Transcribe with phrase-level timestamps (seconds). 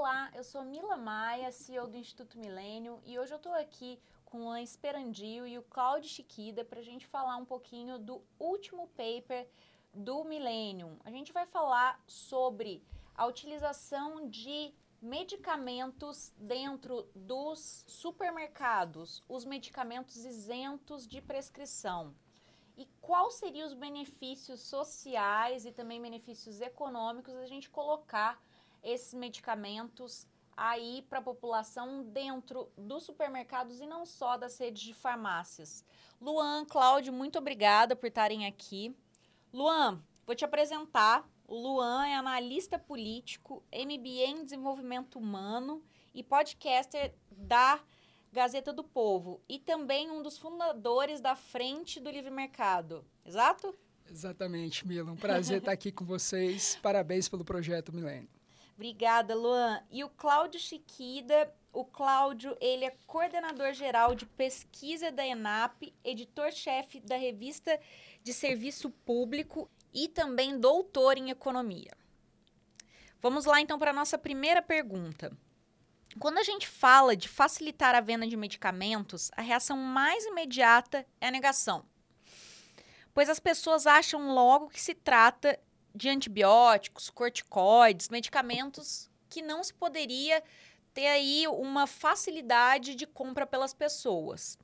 [0.00, 4.46] Olá, eu sou Mila Maia, CEO do Instituto Milênio, e hoje eu estou aqui com
[4.46, 9.46] o Esperandio e o Claudio Chiquida para a gente falar um pouquinho do último paper
[9.92, 10.96] do Millennium.
[11.04, 12.82] A gente vai falar sobre
[13.14, 22.14] a utilização de medicamentos dentro dos supermercados, os medicamentos isentos de prescrição.
[22.74, 28.42] E quais seriam os benefícios sociais e também benefícios econômicos a gente colocar
[28.82, 30.26] esses medicamentos
[30.56, 35.84] aí para a população dentro dos supermercados e não só das redes de farmácias.
[36.20, 38.94] Luan, Cláudio, muito obrigada por estarem aqui.
[39.52, 41.26] Luan, vou te apresentar.
[41.48, 45.82] O Luan é analista político, MBA em desenvolvimento humano
[46.14, 47.80] e podcaster da
[48.32, 53.04] Gazeta do Povo e também um dos fundadores da Frente do Livre Mercado.
[53.24, 53.74] Exato?
[54.08, 55.10] Exatamente, Mila.
[55.10, 56.78] Um prazer estar aqui com vocês.
[56.82, 58.28] Parabéns pelo projeto Milênio.
[58.80, 59.82] Obrigada, Luan.
[59.90, 66.98] E o Cláudio Chiquida, o Cláudio, ele é coordenador geral de pesquisa da ENAP, editor-chefe
[66.98, 67.78] da revista
[68.22, 71.90] de serviço público e também doutor em economia.
[73.20, 75.30] Vamos lá então para a nossa primeira pergunta.
[76.18, 81.28] Quando a gente fala de facilitar a venda de medicamentos, a reação mais imediata é
[81.28, 81.84] a negação.
[83.12, 85.60] Pois as pessoas acham logo que se trata
[85.94, 90.42] de antibióticos, corticoides, medicamentos que não se poderia
[90.92, 94.58] ter aí uma facilidade de compra pelas pessoas.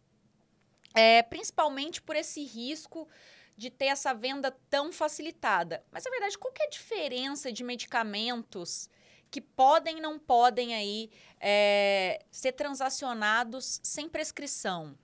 [0.94, 3.08] É, principalmente por esse risco
[3.56, 5.84] de ter essa venda tão facilitada.
[5.90, 8.88] Mas, na verdade, qual que é a diferença de medicamentos
[9.30, 11.10] que podem e não podem aí
[11.40, 14.96] é, ser transacionados sem prescrição?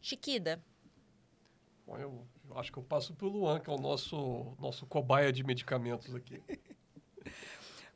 [0.00, 0.62] Chiquida.
[1.86, 5.32] Bom, eu acho que eu passo para o Luan, que é o nosso, nosso cobaia
[5.32, 6.42] de medicamentos aqui.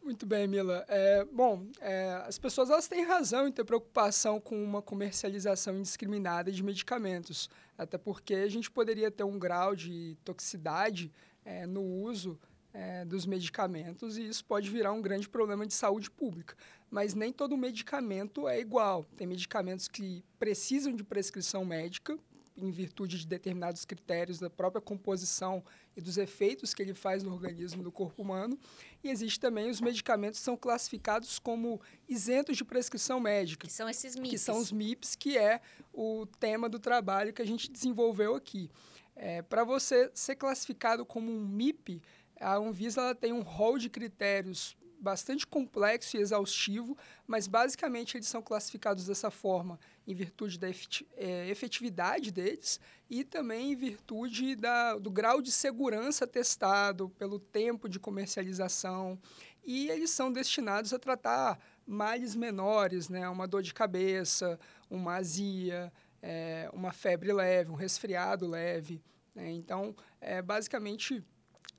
[0.03, 0.85] Muito bem, Mila.
[0.87, 6.53] É, bom, é, as pessoas elas têm razão em ter preocupação com uma comercialização indiscriminada
[6.53, 11.11] de medicamentos, até porque a gente poderia ter um grau de toxicidade
[11.43, 12.39] é, no uso
[12.75, 16.55] é, dos medicamentos e isso pode virar um grande problema de saúde pública.
[16.91, 19.05] Mas nem todo medicamento é igual.
[19.17, 22.19] Tem medicamentos que precisam de prescrição médica
[22.57, 25.63] em virtude de determinados critérios da própria composição
[25.97, 28.59] e dos efeitos que ele faz no organismo do corpo humano.
[29.03, 33.67] E existe também os medicamentos que são classificados como isentos de prescrição médica.
[33.67, 34.31] Que são esses MIPs.
[34.31, 35.61] Que são os MIPs, que é
[35.93, 38.71] o tema do trabalho que a gente desenvolveu aqui.
[39.17, 42.03] É, Para você ser classificado como um MIP,
[42.41, 48.27] a Anvisa ela tem um rol de critérios bastante complexo e exaustivo, mas basicamente eles
[48.27, 54.97] são classificados dessa forma em virtude da é, efetividade deles e também em virtude da,
[54.97, 59.19] do grau de segurança testado, pelo tempo de comercialização.
[59.63, 63.29] E eles são destinados a tratar males menores, né?
[63.29, 64.59] uma dor de cabeça,
[64.91, 65.93] uma azia,
[66.23, 69.03] é, uma febre leve, um resfriado leve.
[69.35, 69.51] Né?
[69.53, 71.23] Então, é, basicamente,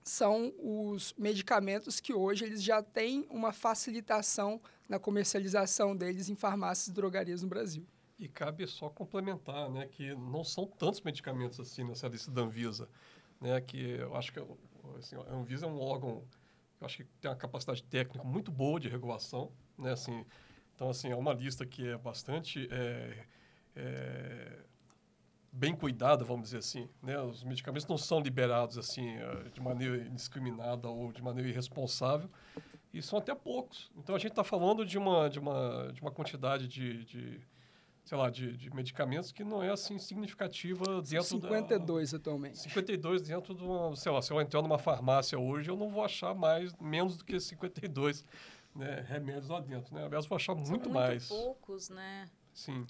[0.05, 6.88] são os medicamentos que hoje eles já têm uma facilitação na comercialização deles em farmácias
[6.88, 7.85] e drogarias no Brasil.
[8.19, 12.88] E cabe só complementar, né, que não são tantos medicamentos assim nessa lista da Anvisa,
[13.41, 14.39] né, que eu acho que
[14.97, 16.23] assim, a Anvisa é um órgão,
[16.79, 20.23] eu acho que tem uma capacidade técnica muito boa de regulação, né, assim,
[20.75, 23.25] então assim é uma lista que é bastante é,
[23.75, 24.59] é,
[25.55, 26.89] bem cuidada, vamos dizer assim.
[27.01, 27.19] Né?
[27.19, 32.29] Os medicamentos não são liberados assim eh, de maneira indiscriminada ou de maneira irresponsável
[32.93, 33.89] e são até poucos.
[33.97, 37.41] Então a gente está falando de uma de uma de uma quantidade de, de
[38.03, 42.59] sei lá de, de, medicamentos que não é assim significativa dentro 52 da, atualmente.
[42.59, 46.03] 52 dentro de uma, sei lá, se eu entrar numa farmácia hoje, eu não vou
[46.03, 48.23] achar mais menos do que 52
[48.75, 50.05] né, remédios lá dentro, né?
[50.05, 51.27] Aliás, vou achar muito, muito mais.
[51.27, 52.29] poucos, né?
[52.53, 52.85] Sim.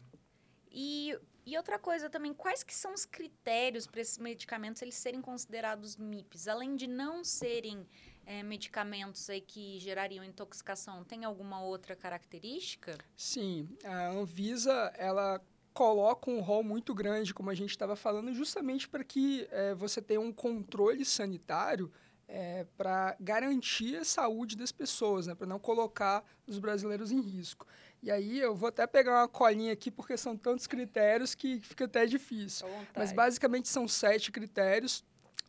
[0.78, 5.22] E, e outra coisa também, quais que são os critérios para esses medicamentos eles serem
[5.22, 6.50] considerados MIPs?
[6.50, 7.88] Além de não serem
[8.25, 12.97] é, medicamentos aí que gerariam intoxicação, tem alguma outra característica?
[13.16, 15.41] Sim, a Anvisa, ela
[15.73, 20.02] coloca um rol muito grande, como a gente estava falando, justamente para que é, você
[20.02, 21.90] tenha um controle sanitário
[22.28, 27.67] é, para garantir a saúde das pessoas, né, para não colocar os brasileiros em risco.
[28.05, 31.85] E aí eu vou até pegar uma colinha aqui, porque são tantos critérios que fica
[31.85, 32.67] até difícil.
[32.96, 35.03] Mas basicamente são sete critérios,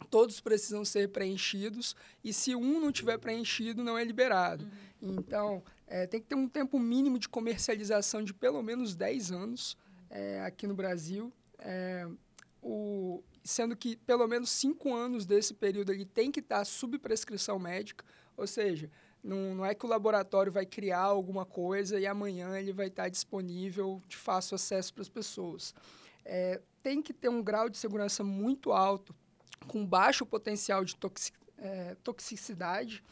[0.08, 1.94] todos precisam ser preenchidos,
[2.24, 4.64] e se um não tiver preenchido, não é liberado.
[5.02, 5.16] Uhum.
[5.18, 9.76] Então, é, tem que ter um tempo mínimo de comercialização de pelo menos 10 anos
[10.08, 11.30] é, aqui no Brasil.
[11.58, 12.08] É,
[12.62, 17.58] o, sendo que pelo menos cinco anos desse período ele tem que estar sob prescrição
[17.58, 18.02] médica,
[18.34, 18.90] ou seja,
[19.26, 23.08] Não, não é que o laboratório vai criar alguma coisa e amanhã ele vai estar
[23.08, 25.74] disponível de fácil acesso para as pessoas.
[26.24, 29.12] É, tem que ter um grau de segurança muito alto,
[29.66, 30.96] com baixo potencial de
[31.58, 33.02] é, toxicidade.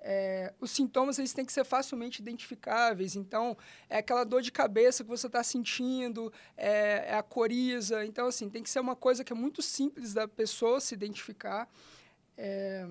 [0.00, 3.14] É, os sintomas eles têm que ser facilmente identificáveis.
[3.14, 3.54] Então,
[3.90, 8.06] é aquela dor de cabeça que você está sentindo, é, é, a coriza.
[8.06, 11.68] Então, assim, tem que ser uma coisa que é muito simples da pessoa se identificar.
[12.38, 12.88] É,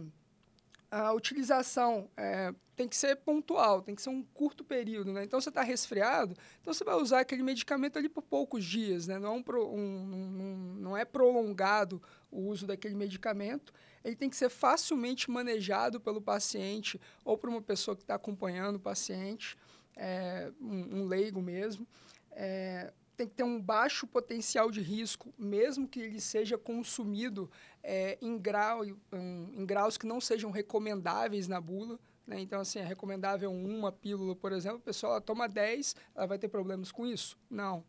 [0.89, 5.24] a utilização é, tem que ser pontual, tem que ser um curto período, né?
[5.24, 9.19] Então, você está resfriado, então você vai usar aquele medicamento ali por poucos dias, né?
[9.19, 12.01] Não é, um, um, um, não é prolongado
[12.31, 13.74] o uso daquele medicamento.
[14.04, 18.78] Ele tem que ser facilmente manejado pelo paciente ou por uma pessoa que está acompanhando
[18.78, 19.57] o paciente,
[19.95, 21.86] é, um, leigo mesmo.
[22.31, 27.50] É, tem que ter um baixo potencial de risco, mesmo que ele seja consumido
[27.84, 32.00] é, em, grau, em, em, graus que não sejam recomendáveis na bula.
[32.28, 32.40] Né?
[32.40, 36.48] Então, assim, é recomendável uma pílula, por exemplo, a pessoa toma 10, ela vai ter
[36.48, 37.38] problemas com isso?
[37.50, 37.84] Não.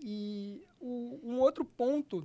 [0.00, 2.24] E o, um outro ponto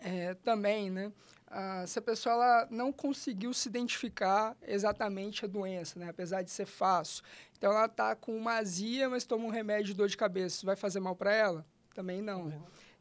[0.00, 1.10] é, também, né?
[1.50, 6.10] Ah, se a pessoa ela não conseguiu se identificar exatamente a doença, né?
[6.10, 7.24] apesar de ser fácil.
[7.56, 10.56] Então, ela está com uma azia, mas toma um remédio de dor de cabeça.
[10.56, 11.64] Isso vai fazer mal para ela?
[11.98, 12.52] Também não.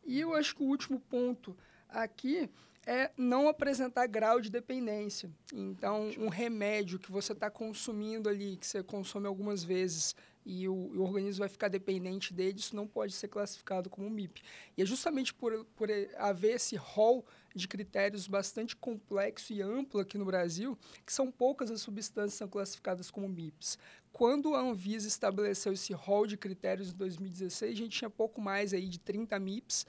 [0.04, 1.56] E eu acho que o último ponto
[1.88, 2.50] aqui
[2.84, 5.30] é não apresentar grau de dependência.
[5.54, 10.74] Então, um remédio que você está consumindo ali, que você consome algumas vezes e o,
[10.74, 14.42] o, organismo vai ficar dependente dele, isso não pode ser classificado como MIP.
[14.76, 17.24] E é justamente por, por haver esse rol
[17.54, 22.38] de critérios bastante complexo e amplo aqui no Brasil, que são poucas as substâncias que
[22.40, 23.78] são classificadas como MIPs.
[24.18, 28.74] Quando a Anvisa estabeleceu esse rol de critérios em 2016, a gente tinha pouco mais
[28.74, 29.86] aí de 30 MIPS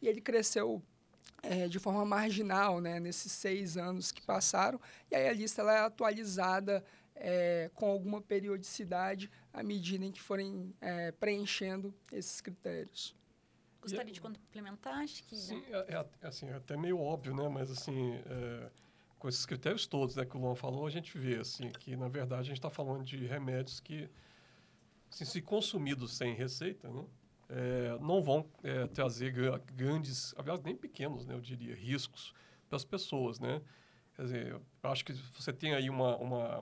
[0.00, 0.80] e ele cresceu
[1.42, 4.80] é, de forma marginal né, nesses seis anos que passaram.
[5.10, 6.84] E aí a lista ela é atualizada
[7.16, 13.16] é, com alguma periodicidade à medida em que forem é, preenchendo esses critérios.
[13.80, 14.94] Gostaria de complementar?
[15.02, 15.36] Acho que...
[15.36, 17.48] Sim, é, é, assim, é até meio óbvio, né?
[17.48, 18.70] mas assim, é,
[19.22, 22.08] com esses critérios todos né, que o Luan falou, a gente vê assim, que, na
[22.08, 24.10] verdade, a gente está falando de remédios que,
[25.08, 27.04] assim, se consumidos sem receita, né,
[27.48, 29.32] é, não vão é, trazer
[29.76, 32.34] grandes, aliás, nem pequenos, né, eu diria, riscos
[32.68, 33.38] para as pessoas.
[33.38, 33.62] Né?
[34.16, 36.56] Quer dizer, eu acho que você tem aí uma, uma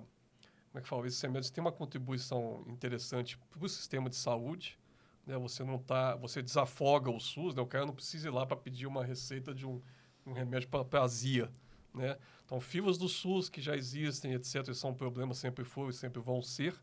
[0.69, 4.79] como é que fala, esses remédios têm uma contribuição interessante para o sistema de saúde,
[5.27, 5.39] né?
[5.39, 7.63] Você não tá, você desafoga o SUS, né?
[7.63, 9.81] O cara não precisa ir lá para pedir uma receita de um,
[10.27, 11.51] um remédio para azia,
[11.95, 12.17] né?
[12.51, 16.21] Então, filas do SUS que já existem, etc., e são problemas, sempre foram e sempre
[16.21, 16.75] vão ser,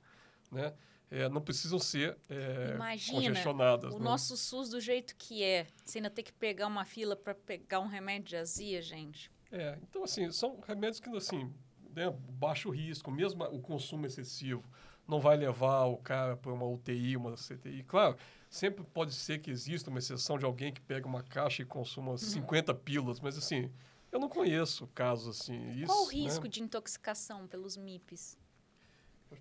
[0.50, 0.74] né?
[1.12, 3.94] É, não precisam ser é, Imagina, congestionadas.
[3.94, 4.06] o né?
[4.06, 7.82] nosso SUS do jeito que é, você ainda tem que pegar uma fila para pegar
[7.82, 9.30] um remédio de azia, gente.
[9.52, 11.54] É, então, assim, são remédios que, assim,
[11.94, 14.64] né, baixo risco, mesmo o consumo excessivo,
[15.06, 17.84] não vai levar o cara para uma UTI, uma CTI.
[17.84, 18.16] Claro,
[18.50, 22.12] sempre pode ser que exista uma exceção de alguém que pega uma caixa e consuma
[22.12, 22.18] uhum.
[22.18, 23.70] 50 pílulas, mas, assim,
[24.12, 25.72] eu não conheço casos assim.
[25.72, 26.14] Isso, Qual o né?
[26.14, 26.50] risco né?
[26.50, 28.38] de intoxicação pelos MIPs?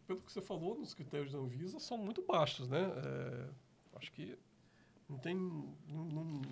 [0.06, 2.80] Pelo que você falou, nos critérios da Anvisa são muito baixos, né?
[2.82, 3.48] É,
[3.96, 4.36] acho que
[5.08, 5.36] não tem...
[5.36, 6.42] Não, não,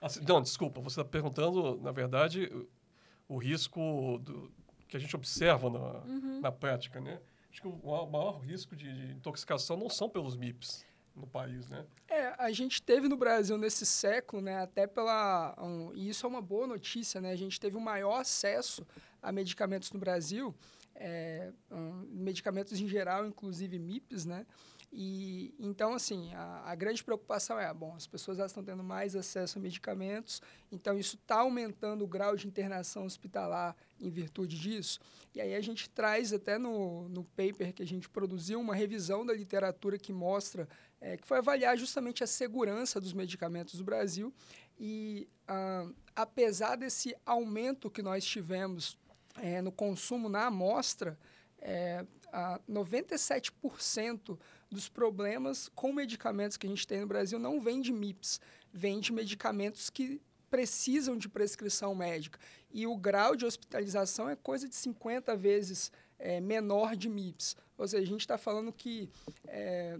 [0.00, 4.52] assim, não desculpa, você está perguntando, na verdade, o, o risco do,
[4.86, 6.40] que a gente observa na, uhum.
[6.40, 7.20] na prática, né?
[7.50, 10.86] Acho que o maior risco de, de intoxicação não são pelos MIPs
[11.18, 11.84] no país, né?
[12.08, 15.54] É, a gente teve no Brasil nesse século, né, até pela...
[15.58, 17.30] Um, e isso é uma boa notícia, né?
[17.32, 18.86] A gente teve o maior acesso
[19.22, 20.54] a medicamentos no Brasil,
[20.94, 24.46] é, um, medicamentos em geral, inclusive MIPs, né?
[24.90, 29.58] E então, assim, a, a grande preocupação é, bom, as pessoas estão tendo mais acesso
[29.58, 30.40] a medicamentos,
[30.72, 34.98] então isso está aumentando o grau de internação hospitalar em virtude disso.
[35.34, 39.26] E aí a gente traz até no, no paper que a gente produziu uma revisão
[39.26, 40.66] da literatura que mostra,
[41.00, 44.32] é, que foi avaliar justamente a segurança dos medicamentos do Brasil.
[44.80, 48.98] E ah, apesar desse aumento que nós tivemos
[49.36, 51.18] é, no consumo na amostra,
[51.60, 54.38] é, a 97%
[54.70, 58.40] dos problemas com medicamentos que a gente tem no Brasil não vem de MIPS,
[58.72, 60.20] vem de medicamentos que
[60.50, 62.38] precisam de prescrição médica.
[62.70, 67.56] E o grau de hospitalização é coisa de 50 vezes é, menor de MIPS.
[67.76, 69.08] Ou seja, a gente está falando que,
[69.46, 69.98] é,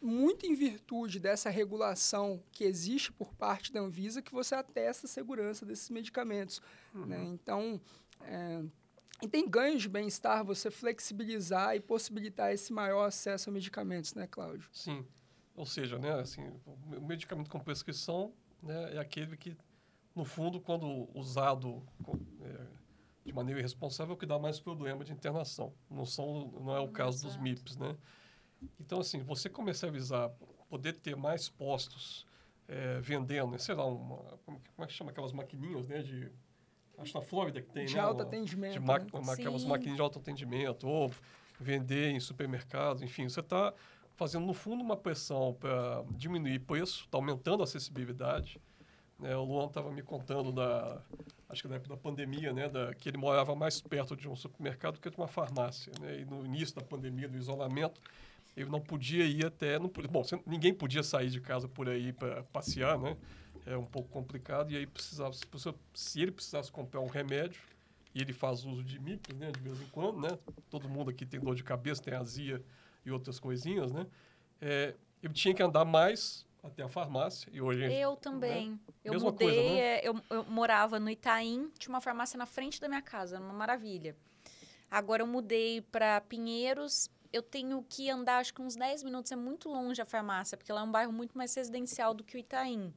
[0.00, 5.08] muito em virtude dessa regulação que existe por parte da Anvisa, que você atesta a
[5.08, 6.60] segurança desses medicamentos.
[6.92, 7.00] Né?
[7.00, 7.06] Uhum.
[7.06, 7.24] Né?
[7.24, 7.80] Então,
[8.22, 8.62] é,
[9.22, 14.26] e tem ganhos de bem-estar você flexibilizar e possibilitar esse maior acesso a medicamentos, né,
[14.26, 14.68] Cláudio?
[14.72, 15.06] Sim.
[15.54, 18.32] Ou seja, né, assim, o medicamento com prescrição
[18.62, 19.56] né, é aquele que,
[20.14, 21.82] no fundo, quando usado
[22.42, 22.66] é,
[23.24, 25.72] de maneira irresponsável, o que dá mais problema de internação.
[25.90, 27.34] Não, são, não é o caso Exato.
[27.34, 27.96] dos MIPs, né?
[28.78, 30.30] Então, assim, você comercializar,
[30.68, 32.26] poder ter mais postos
[32.68, 36.02] é, vendendo, sei lá, uma, como, como é que chama aquelas maquininhas, né?
[36.02, 36.30] De,
[36.98, 38.00] acho na Flórida que tem, de né?
[38.00, 38.72] alto atendimento.
[38.72, 39.06] de ma né?
[39.32, 39.68] aquelas Sim.
[39.68, 41.10] maquininhas de autoatendimento, ou
[41.58, 43.72] vender em supermercados, enfim, você está
[44.14, 48.60] fazendo, no fundo, uma pressão para diminuir preço, está aumentando a acessibilidade.
[49.18, 49.36] né?
[49.36, 51.00] o Luan estava me contando da,
[51.48, 54.36] acho que na época da pandemia, né, da, que ele morava mais perto de um
[54.36, 55.92] supermercado que de uma farmácia.
[56.00, 56.20] Né?
[56.20, 58.00] E no início da pandemia, do isolamento,
[58.56, 59.78] ele não podia ir até...
[59.78, 63.16] Não, bom, ninguém podia sair de casa por aí para passear, né?
[63.66, 64.70] É um pouco complicado.
[64.70, 65.44] E aí precisava, se,
[65.92, 67.60] se ele precisasse comprar um remédio,
[68.16, 70.38] e ele faz uso de MIP, né, de vez em quando, né?
[70.70, 72.64] Todo mundo aqui tem dor de cabeça, tem azia
[73.04, 74.06] e outras coisinhas, né?
[74.58, 78.80] É, ele tinha que andar mais até a farmácia e hoje Eu também.
[79.04, 79.78] Eu Mesma mudei, coisa, né?
[79.78, 83.52] é, eu, eu morava no Itaim, tinha uma farmácia na frente da minha casa, uma
[83.52, 84.16] maravilha.
[84.90, 89.36] Agora eu mudei para Pinheiros, eu tenho que andar acho que uns 10 minutos, é
[89.36, 92.38] muito longe a farmácia, porque lá é um bairro muito mais residencial do que o
[92.38, 92.94] Itaim.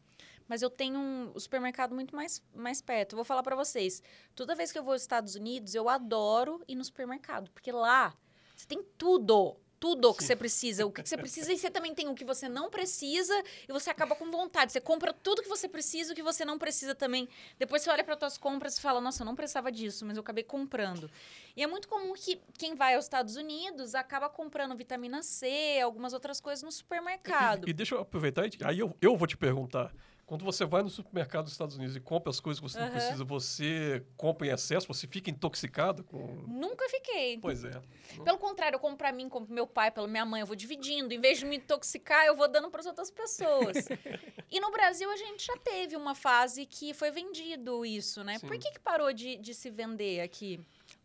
[0.50, 3.13] Mas eu tenho um o supermercado muito mais, mais perto.
[3.13, 4.01] Eu vou falar para vocês,
[4.36, 8.15] toda vez que eu vou aos Estados Unidos, eu adoro ir no supermercado, porque lá
[8.56, 9.56] você tem tudo.
[9.79, 10.27] Tudo que Sim.
[10.27, 10.86] você precisa.
[10.86, 13.34] O que você precisa e você também tem o que você não precisa
[13.65, 14.74] e você acaba com vontade.
[14.74, 17.29] Você compra tudo que você precisa e o que você não precisa também.
[17.58, 20.22] Depois você olha para suas compras e fala: Nossa, eu não precisava disso, mas eu
[20.22, 21.10] acabei comprando.
[21.56, 26.12] E é muito comum que quem vai aos Estados Unidos acaba comprando vitamina C, algumas
[26.12, 27.65] outras coisas no supermercado.
[27.65, 29.94] E, e deixa eu aproveitar, aí eu, eu vou te perguntar.
[30.29, 32.86] Quando você vai no supermercado dos Estados Unidos e compra as coisas que você não
[32.86, 32.93] Aham.
[32.93, 34.86] precisa, você compra em excesso?
[34.88, 36.19] Você fica intoxicado com...
[36.48, 37.39] Nunca fiquei.
[37.39, 37.81] Pois é.
[38.24, 40.55] Pelo contrário, eu compro pra mim, compro pro meu pai, pela minha mãe, eu vou
[40.55, 41.12] dividindo.
[41.12, 43.88] Em vez de me intoxicar, eu vou dando para as outras pessoas.
[44.51, 48.38] e no Brasil, a gente já teve uma fase que foi vendido isso, né?
[48.38, 48.59] Por Sim.
[48.59, 50.59] que, que parou de, de se vender aqui?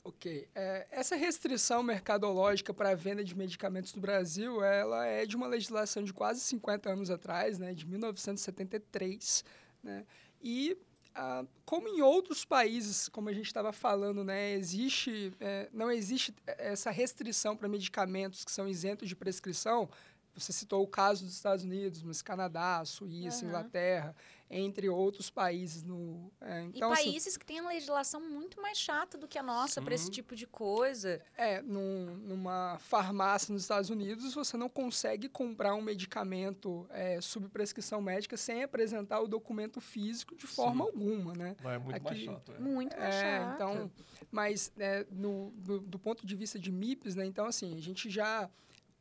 [0.04, 0.46] Ok.
[0.54, 5.46] É, essa restrição mercadológica para a venda de medicamentos no Brasil, ela é de uma
[5.46, 9.42] legislação de quase 50 anos atrás, né, de 1973,
[9.82, 10.04] né?
[10.42, 10.76] E
[11.14, 16.34] ah, como em outros países, como a gente estava falando, né, existe, é, não existe
[16.46, 19.88] essa restrição para medicamentos que são isentos de prescrição.
[20.36, 23.48] Você citou o caso dos Estados Unidos, mas Canadá, Suíça, Aham.
[23.48, 24.16] Inglaterra,
[24.50, 26.30] entre outros países no.
[26.40, 29.42] é, então, e assim, países que têm a legislação muito mais chata do que a
[29.42, 31.20] nossa para esse tipo de coisa.
[31.36, 37.48] É, num- numa farmácia nos Estados Unidos, você não consegue comprar um medicamento é, sob
[37.48, 40.90] prescrição médica sem apresentar o documento físico de forma Sim.
[40.90, 41.56] alguma, né?
[41.62, 42.52] Mas é muito mais Aqui- chato.
[42.52, 42.58] É.
[42.58, 43.54] Muito mais É, chata.
[43.54, 43.90] então,
[44.30, 47.24] mas é, no, do, do ponto de vista de MIPs, né?
[47.24, 48.48] Então, assim, a gente já,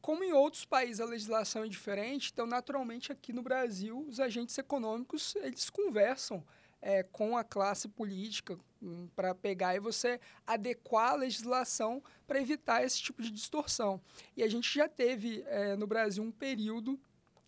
[0.04, 4.58] como em outros países a legislação é diferente, então, naturalmente, aqui no Brasil, os agentes
[4.58, 6.44] econômicos, eles conversam
[6.82, 8.60] é, com a classe política
[9.16, 14.02] para pegar e você adequar a legislação para evitar esse tipo de distorção.
[14.36, 17.00] E a gente já teve é, no Brasil um período,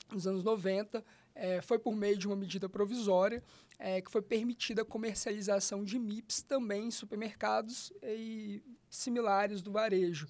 [0.10, 1.04] nos anos 90,
[1.36, 3.44] é, foi por meio de uma medida provisória,
[3.78, 10.30] é, que foi permitida a comercialização de MIPs também em supermercados e similares do varejo.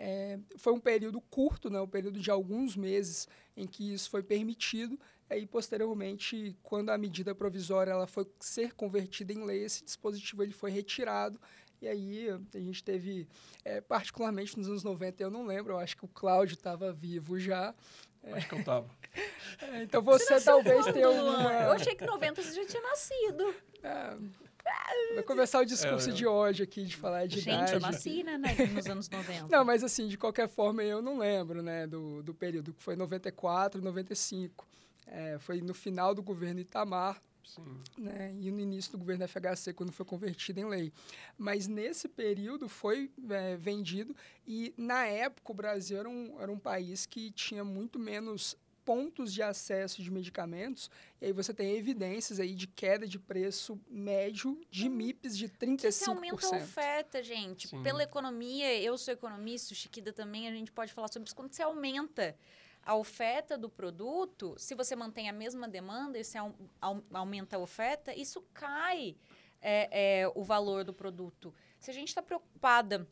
[0.00, 3.26] É, foi um período curto, né, um período de alguns meses
[3.56, 4.98] em que isso foi permitido.
[5.28, 10.52] Aí, posteriormente, quando a medida provisória ela foi ser convertida em lei, esse dispositivo ele
[10.52, 11.40] foi retirado.
[11.82, 13.28] E aí a gente teve,
[13.64, 17.38] é, particularmente nos anos 90, eu não lembro, eu acho que o Cláudio estava vivo
[17.38, 17.74] já.
[18.22, 18.88] Acho que eu tava.
[19.60, 21.52] É, então você talvez tenha alguma...
[21.52, 23.54] Eu achei que 90 você já tinha nascido.
[25.14, 27.72] Vai começar o discurso É, de ódio aqui, de falar de Gente, idade.
[27.74, 29.48] eu nasci, né, né, nos anos 90.
[29.48, 32.94] Não, mas assim, de qualquer forma, eu não lembro, né, do, do período que foi
[32.94, 34.66] 94, 95.
[35.06, 37.64] É, foi no final do governo Itamar, Sim.
[37.96, 40.92] né, e no início do governo FHC, quando foi convertido em lei.
[41.36, 44.14] Mas nesse período foi é, vendido,
[44.46, 48.54] e na época o Brasil era um, era um país que tinha muito menos
[48.88, 50.90] pontos de acesso de medicamentos,
[51.20, 55.88] e aí você tem evidências aí de queda de preço médio de MIPs de 35%.
[55.88, 57.68] Isso aumenta a oferta, gente.
[57.68, 57.82] Sim.
[57.82, 61.36] Pela economia, eu sou economista, o Chiquida também, a gente pode falar sobre isso.
[61.36, 62.34] Quando você aumenta
[62.82, 66.22] a oferta do produto, se você mantém a mesma demanda e
[67.12, 69.14] aumenta a oferta, isso cai
[69.60, 71.54] é, é, o valor do produto.
[71.78, 73.06] Se a gente está preocupada,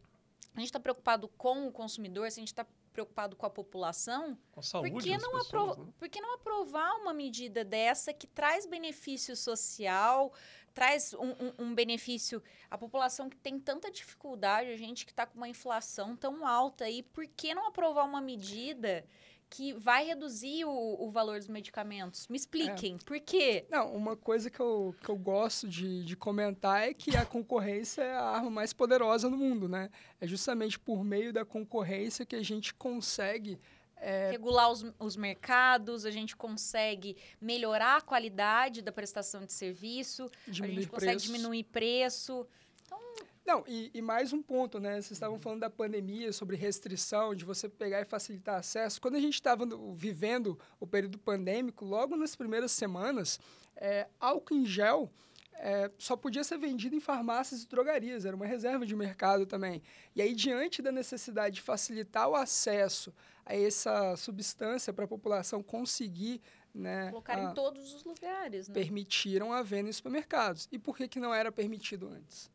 [0.54, 2.66] a gente está preocupado com o consumidor, se a gente está
[2.96, 5.92] preocupado com a população, Com a saúde por que, não pessoas, apro- né?
[5.98, 10.32] por que não aprovar uma medida dessa que traz benefício social,
[10.72, 15.26] traz um, um- um benefício à população que tem tanta dificuldade, a gente que está
[15.26, 19.04] com uma inflação tão alta aí, por que não aprovar uma medida
[19.48, 22.26] que vai reduzir o, o valor dos medicamentos.
[22.28, 23.04] Me expliquem, é.
[23.04, 23.66] por quê?
[23.70, 28.02] Não, uma coisa que eu, que eu gosto de, de comentar é que a concorrência
[28.02, 29.90] é a arma mais poderosa no mundo, né?
[30.20, 33.58] É justamente por meio da concorrência que a gente consegue
[33.96, 34.30] é...
[34.30, 40.70] Regular os, os mercados, a gente consegue melhorar a qualidade da prestação de serviço, diminuir
[40.70, 42.46] a gente consegue diminuir preço.
[42.84, 43.00] Então...
[43.46, 44.94] Não, e, e, mais um ponto, né?
[44.94, 49.00] Vocês estavam falando da pandemia, sobre restrição, de você pegar e facilitar acesso.
[49.00, 53.38] Quando a gente estava vivendo o período pandêmico, logo nas primeiras semanas,
[53.76, 55.10] é, álcool em gel
[55.58, 59.82] é, só podia ser vendido em farmácias e drogarias, era uma reserva de mercado também.
[60.14, 65.62] E aí, diante da necessidade de facilitar o acesso a essa substância para a população
[65.62, 66.42] conseguir
[66.74, 68.74] né, colocar a, em todos os lugares, né?
[68.74, 70.68] permitiram a venda em supermercados.
[70.70, 72.50] E por que que não era permitido antes?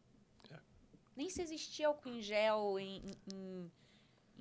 [1.11, 1.17] É.
[1.17, 3.01] Nem se existia álcool em gel em,
[3.31, 3.71] em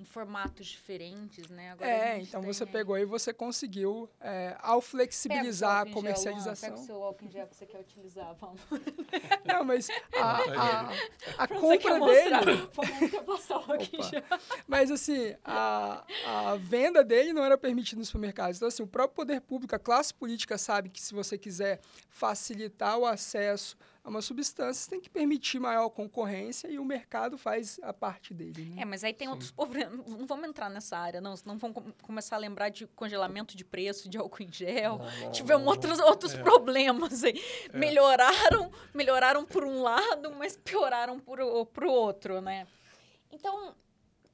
[0.01, 1.71] em formatos diferentes, né?
[1.71, 2.71] Agora é, então tem, você né?
[2.71, 6.69] pegou e você conseguiu, é, ao flexibilizar a comercialização.
[6.69, 8.59] Pega o seu álcool em gel que você quer utilizar, vamos.
[9.45, 10.91] Não, mas a, a,
[11.37, 12.69] a compra dele...
[14.67, 18.57] Mas assim, a, a venda dele não era permitida nos supermercados.
[18.57, 22.97] Então assim, o próprio poder público, a classe política sabe que se você quiser facilitar
[22.97, 27.93] o acesso a uma substância, tem que permitir maior concorrência e o mercado faz a
[27.93, 28.65] parte dele.
[28.65, 28.81] Né?
[28.81, 29.31] É, mas aí tem Sim.
[29.31, 29.93] outros problemas.
[30.17, 31.35] Não vamos entrar nessa área, não.
[31.35, 34.97] Senão vão começar a lembrar de congelamento de preço de álcool em gel.
[34.97, 36.41] Não, Tivemos não, outros, outros é.
[36.41, 37.39] problemas aí.
[37.71, 37.77] É.
[37.77, 42.67] Melhoraram, melhoraram por um lado, mas pioraram por, por outro, né?
[43.31, 43.75] Então,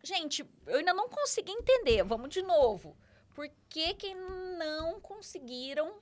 [0.01, 2.03] gente, eu ainda não consegui entender.
[2.03, 2.97] Vamos de novo.
[3.36, 6.00] Por que, que não conseguiram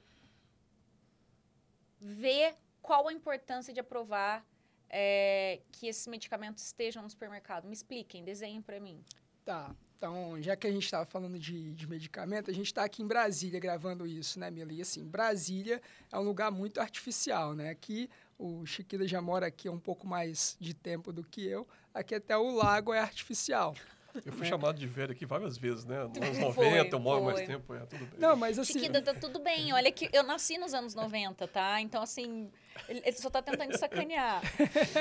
[2.00, 2.56] ver
[2.86, 4.46] qual a importância de aprovar
[4.88, 7.66] é, que esses medicamentos estejam no supermercado?
[7.66, 9.04] Me expliquem, desenhem para mim.
[9.44, 9.76] Tá.
[9.98, 13.08] Então, já que a gente estava falando de, de medicamento, a gente está aqui em
[13.08, 14.72] Brasília gravando isso, né, Mila?
[14.72, 17.70] E assim, Brasília é um lugar muito artificial, né?
[17.70, 21.68] Aqui, o Chiquida já mora aqui há um pouco mais de tempo do que eu.
[21.92, 23.74] Aqui até o lago é artificial.
[24.24, 26.04] Eu fui chamado de velho aqui várias vezes, né?
[26.04, 27.34] Nos anos 90, foi, eu moro foi.
[27.34, 28.20] mais tempo, é tudo bem.
[28.20, 28.74] Não, mas assim...
[28.74, 29.74] Chiquida, tá tudo bem.
[29.74, 31.82] Olha que eu nasci nos anos 90, tá?
[31.82, 32.52] Então, assim,
[32.88, 34.42] ele, ele só tá tentando sacanear.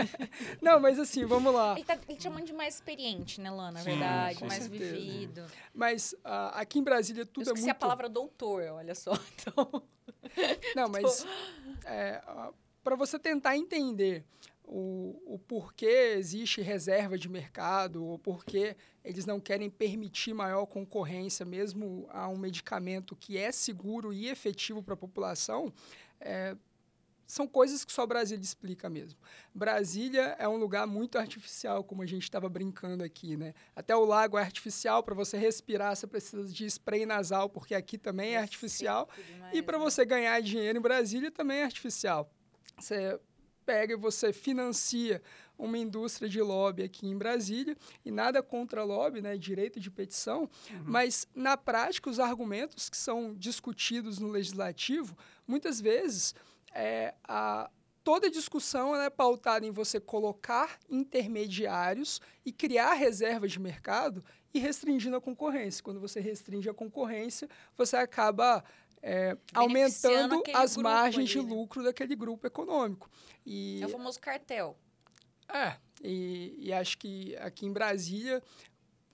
[0.61, 1.75] Não, mas assim, vamos lá.
[1.75, 3.73] Ele tá ele chamando de mais experiente, né, Lana?
[3.73, 4.95] Na verdade, Sim, mais certeza.
[4.95, 5.45] vivido.
[5.75, 7.71] Mas uh, aqui em Brasília tudo eu é muito...
[7.71, 9.13] a palavra doutor, olha só.
[9.47, 9.83] Então...
[10.75, 11.27] Não, mas...
[11.85, 14.25] É, uh, para você tentar entender
[14.67, 21.45] o, o porquê existe reserva de mercado, ou porquê eles não querem permitir maior concorrência,
[21.45, 25.73] mesmo a um medicamento que é seguro e efetivo para a população,
[26.19, 26.57] é,
[27.27, 29.19] são coisas que só Brasília explica mesmo.
[29.55, 33.55] Brasília é um lugar muito artificial, como a gente estava brincando aqui, né?
[33.75, 37.97] Até o lago é artificial, para você respirar você precisa de spray nasal, porque aqui
[37.97, 39.09] também é, artificial.
[39.53, 39.85] E para né?
[39.85, 42.31] você ganhar dinheiro em Brasília também é artificial.
[42.79, 43.19] Você
[43.65, 45.23] pega e você financia
[45.59, 50.43] uma indústria de lobby aqui em Brasília, e nada contra lobby, né, direito de petição,
[50.71, 50.83] uhum.
[50.85, 56.35] mas na prática os argumentos que são discutidos no legislativo, muitas vezes
[56.73, 57.71] é, a,
[58.03, 65.17] toda discussão é pautada em você colocar intermediários e criar reservas de mercado e restringindo
[65.17, 65.83] a concorrência.
[65.83, 68.63] Quando você restringe a concorrência, você acaba
[69.07, 71.55] é, aumentando as margens ali, de né?
[71.55, 73.11] lucro daquele grupo econômico.
[73.45, 74.79] E, é o famoso cartel.
[75.47, 78.43] É, e, e acho que aqui em Brasília,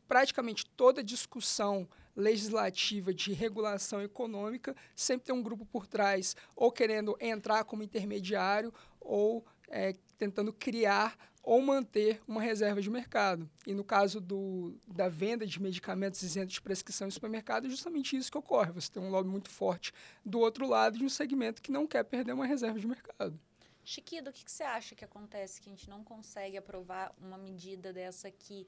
[0.06, 7.16] praticamente toda discussão legislativa de regulação econômica sempre tem um grupo por trás, ou querendo
[7.18, 13.48] entrar como intermediário, ou é, tentando criar ou manter uma reserva de mercado.
[13.66, 18.16] E no caso do, da venda de medicamentos isentos de prescrição em supermercado, é justamente
[18.16, 18.72] isso que ocorre.
[18.72, 19.92] Você tem um lobby muito forte
[20.24, 23.38] do outro lado de um segmento que não quer perder uma reserva de mercado.
[23.82, 27.38] Chiquido, o que, que você acha que acontece que a gente não consegue aprovar uma
[27.38, 28.66] medida dessa que,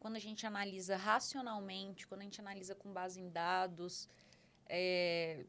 [0.00, 4.08] quando a gente analisa racionalmente, quando a gente analisa com base em dados,
[4.68, 5.46] é,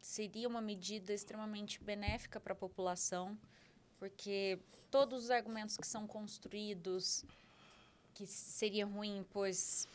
[0.00, 3.38] seria uma medida extremamente benéfica para a população,
[3.98, 4.58] porque
[4.90, 7.24] todos os argumentos que são construídos
[8.14, 9.86] que seria ruim, pois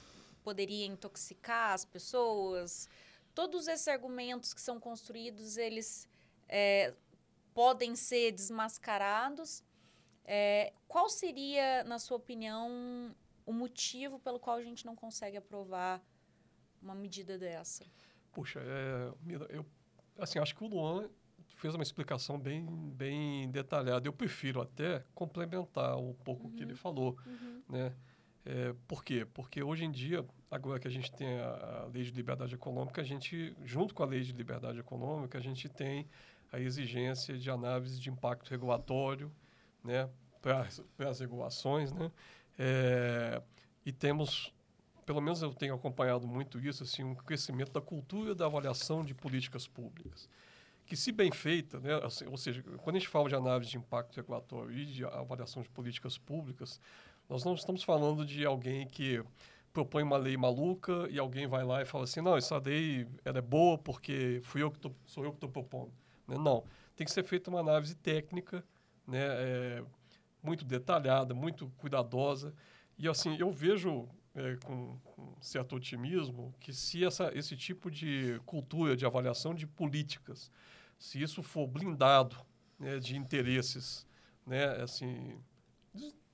[0.43, 2.87] poderia intoxicar as pessoas,
[3.33, 6.07] todos esses argumentos que são construídos, eles
[6.47, 6.93] é,
[7.53, 9.63] podem ser desmascarados.
[10.25, 13.13] É, qual seria, na sua opinião,
[13.45, 16.01] o motivo pelo qual a gente não consegue aprovar
[16.81, 17.85] uma medida dessa?
[18.31, 19.13] Puxa, é,
[19.49, 19.65] eu
[20.17, 21.09] assim, acho que o Luan
[21.63, 24.05] fez uma explicação bem, bem detalhada.
[24.05, 26.49] Eu prefiro até complementar um pouco uhum.
[26.49, 26.77] o que ele uhum.
[26.77, 27.61] falou, uhum.
[27.69, 27.93] né?
[28.45, 29.25] É, por quê?
[29.33, 32.99] Porque hoje em dia, agora que a gente tem a, a, lei de liberdade econômica,
[32.99, 36.05] a gente, junto com a lei de liberdade econômica, a gente tem
[36.51, 39.31] a exigência de análise de impacto regulatório,
[39.81, 40.09] né,
[40.41, 40.67] para
[41.09, 42.11] as regulações, né,
[42.59, 43.41] é,
[43.85, 44.53] e temos,
[45.05, 49.13] pelo menos eu tenho acompanhado muito isso, assim, um crescimento da cultura da avaliação de
[49.13, 50.27] políticas públicas
[50.93, 53.77] que, se bem feita, né, assim, ou seja, quando a gente fala de análise de
[53.77, 56.79] impacto regulatório e de avaliação de políticas públicas,
[57.27, 59.23] nós não estamos falando de alguém que
[59.73, 63.39] propõe uma lei maluca e alguém vai lá e fala assim, não, essa lei ela
[63.39, 65.91] é boa porque fui eu que tô, sou eu que estou propondo.
[66.27, 66.37] Né?
[66.37, 66.63] Não,
[66.95, 68.63] tem que ser feita uma análise técnica,
[69.07, 69.83] né, é,
[70.43, 72.53] muito detalhada, muito cuidadosa.
[72.99, 74.99] E assim, eu vejo é, com,
[75.41, 80.51] certo otimismo que se essa, esse tipo de cultura de avaliação de políticas,
[81.03, 82.37] se isso for blindado
[82.79, 84.07] né, de interesses,
[84.47, 85.37] né, assim,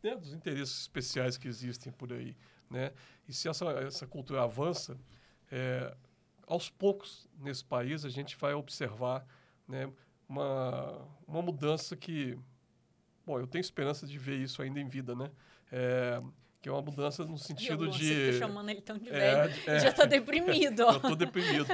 [0.04, 2.38] né, dos interesses especiais que existem por aí.
[2.70, 2.94] Né?
[3.28, 4.96] E se essa, essa cultura avança,
[5.52, 5.92] é,
[6.46, 9.26] aos poucos nesse país a gente vai observar
[9.68, 9.92] né,
[10.30, 12.38] uma, uma mudança que,
[13.26, 15.32] bom, eu tenho esperança de ver isso ainda em vida, né?
[15.72, 16.22] É,
[16.62, 18.34] que é uma mudança no sentido eu, de.
[18.34, 19.62] Você chamando ele tão de é, velho.
[19.66, 20.82] É, já está deprimido.
[20.84, 21.66] eu estou deprimido.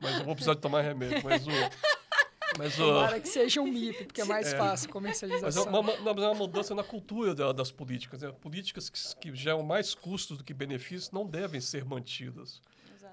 [0.00, 1.24] Mas eu vou precisar de tomar remédio.
[1.24, 1.50] Mas o,
[2.58, 5.64] mas, Tomara que seja um MIP, porque é mais é, fácil comercialização.
[5.64, 8.20] Mas é uma, uma, uma mudança na cultura da, das políticas.
[8.20, 8.32] Né?
[8.32, 12.60] Políticas que, que geram mais custos do que benefícios não devem ser mantidas.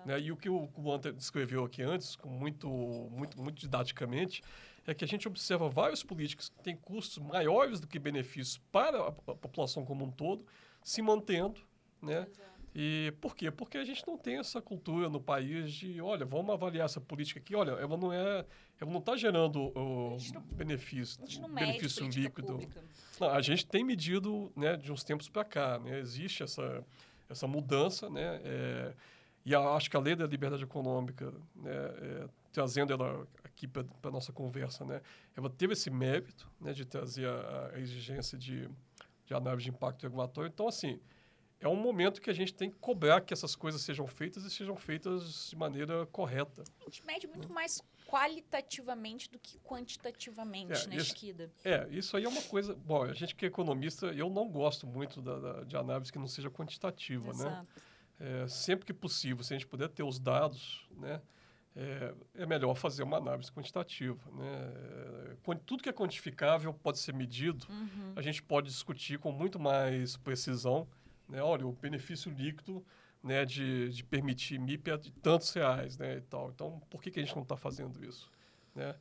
[0.05, 0.19] Né?
[0.19, 4.43] E o que o Luan descreveu aqui antes, com muito, muito, muito didaticamente,
[4.87, 8.99] é que a gente observa vários políticos que têm custos maiores do que benefícios para
[8.99, 10.45] a, a população como um todo,
[10.83, 11.59] se mantendo,
[12.01, 12.27] né?
[12.29, 12.54] Exato.
[12.77, 13.49] E por quê?
[13.49, 17.39] Porque a gente não tem essa cultura no país de, olha, vamos avaliar essa política
[17.39, 18.45] aqui, olha, ela não é,
[18.81, 20.17] ela não está gerando o
[20.51, 22.59] benefício, benefício líquido.
[23.17, 25.99] Não, a gente tem medido, né, de uns tempos para cá, né?
[25.99, 26.83] Existe essa
[27.29, 28.41] essa mudança, né?
[28.43, 28.93] É,
[29.45, 33.85] e a, acho que a lei da liberdade econômica, né, é, trazendo ela aqui para
[34.03, 35.01] a nossa conversa, né,
[35.35, 38.69] ela teve esse mérito, né, de trazer a, a exigência de,
[39.25, 40.49] de análise de impacto regulatório.
[40.53, 40.99] Então, assim,
[41.65, 44.49] é um momento que a gente tem que cobrar que essas coisas sejam feitas e
[44.49, 46.63] sejam feitas de maneira correta.
[46.81, 51.51] A gente mede muito mais qualitativamente do que quantitativamente, é, né, Chiquida?
[51.63, 52.75] É, isso aí é uma coisa...
[52.75, 56.19] Bom, a gente que é economista, eu não gosto muito da, da de análise que
[56.19, 57.31] não seja quantitativa, né?
[57.31, 57.81] Exato.
[58.19, 58.43] né?
[58.43, 61.21] É, sempre que possível, se a gente puder ter os dados, né?
[61.77, 64.21] É, é melhor fazer uma análise quantitativa.
[64.31, 65.35] Né?
[65.45, 68.13] É, tudo que é quantificável pode ser medido, uhum.
[68.15, 70.87] a gente pode discutir com muito mais precisão
[71.27, 71.41] né?
[71.41, 72.85] Olha, o benefício líquido
[73.23, 76.51] né, de, de permitir MIP é de tantos reais né, e tal.
[76.51, 78.31] Então, por que, que a gente não está fazendo isso?
[78.73, 78.95] Né?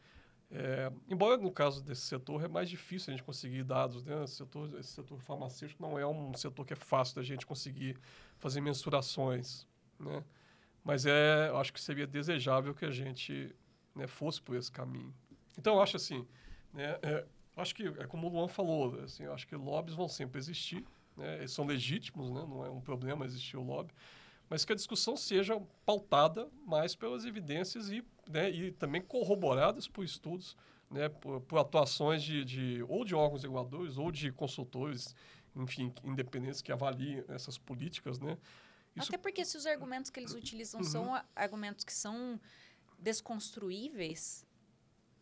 [0.50, 4.22] É, embora no caso desse setor é mais difícil a gente conseguir dados, né?
[4.22, 7.98] Esse setor, esse setor farmacêutico não é um setor que é fácil da gente conseguir
[8.38, 9.66] fazer mensurações,
[9.98, 10.22] né?
[10.84, 13.54] Mas é, acho que seria desejável que a gente
[13.94, 15.12] né, fosse por esse caminho.
[15.58, 16.26] Então, acho assim,
[16.72, 17.24] né, é,
[17.56, 20.84] acho que é como o Luan falou, assim, acho que lobbies vão sempre existir,
[21.16, 21.38] né?
[21.38, 22.44] Eles são legítimos, né?
[22.48, 23.92] não é um problema existir o lobby,
[24.48, 30.04] mas que a discussão seja pautada mais pelas evidências e, né, e também corroboradas por
[30.04, 30.56] estudos,
[30.90, 35.14] né, por, por atuações de, de, ou de órgãos reguladores ou de consultores,
[35.56, 38.36] enfim, independentes que avaliem essas políticas, né?
[38.94, 39.08] Isso...
[39.08, 40.86] Até porque se os argumentos que eles utilizam uhum.
[40.86, 42.40] são argumentos que são
[42.98, 44.46] desconstruíveis,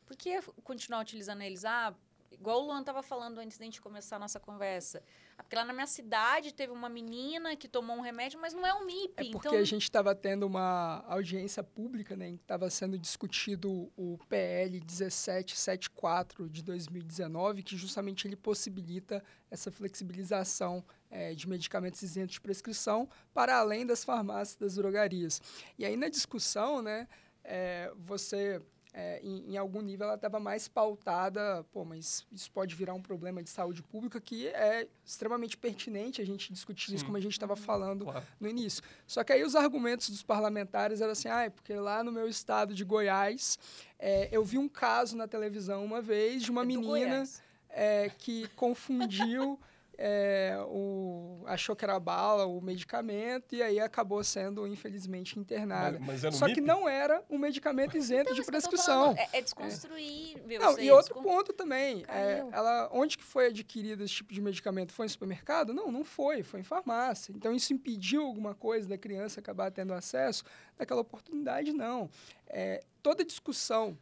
[0.05, 1.65] por que continuar utilizando eles?
[1.65, 1.95] Ah,
[2.31, 5.03] igual o Luan estava falando antes da gente começar a nossa conversa.
[5.43, 8.73] Porque lá na minha cidade teve uma menina que tomou um remédio, mas não é
[8.75, 9.29] um MIP.
[9.29, 9.61] É porque então...
[9.61, 12.31] a gente estava tendo uma audiência pública, né?
[12.31, 21.35] Estava sendo discutido o PL 1774 de 2019, que justamente ele possibilita essa flexibilização é,
[21.35, 25.41] de medicamentos isentos de prescrição para além das farmácias das drogarias.
[25.79, 27.07] E aí na discussão, né,
[27.45, 28.61] é, você
[28.95, 33.01] é, em, em, algum nível ela estava mais pautada, pô, mas isso pode virar um
[33.01, 36.97] problema de saúde pública que é extremamente pertinente a gente discutir Sim.
[36.97, 38.27] isso como a gente estava falando claro.
[38.39, 38.83] no início.
[39.07, 42.75] Só que aí os argumentos dos parlamentares eram assim, ah, porque lá no meu estado
[42.75, 43.59] de Goiás
[43.99, 47.25] é, eu vi um caso na televisão uma vez de uma é menina
[47.71, 49.59] é, que confundiu
[49.99, 55.99] é, o, achou que era bala, o medicamento, e aí acabou sendo, infelizmente, internada.
[56.01, 56.61] Mas, mas Só MIP?
[56.61, 59.15] que não era um medicamento isento então, de prescrição.
[59.17, 60.59] É, é, desconstruir, é.
[60.59, 64.93] Não, E outro ponto também, é, ela, onde que foi adquirido esse tipo de medicamento?
[64.93, 65.73] Foi em supermercado?
[65.73, 67.33] Não, não foi, foi em farmácia.
[67.35, 70.45] Então, isso impediu alguma coisa da criança acabar tendo acesso
[70.77, 71.73] daquela oportunidade?
[71.73, 72.09] Não.
[72.47, 73.97] É, toda discussão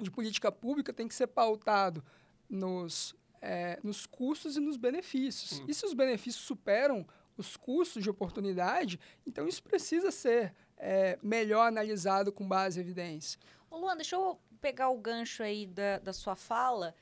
[0.00, 2.02] de política pública tem que ser pautado
[2.48, 5.58] nos é, nos custos e nos benefícios.
[5.58, 5.64] Sim.
[5.68, 11.66] E se os benefícios superam os custos de oportunidade, então isso precisa ser é, melhor
[11.66, 13.38] analisado com base em evidência.
[13.70, 16.94] Ô Luan, deixa eu pegar o gancho aí da, da sua fala.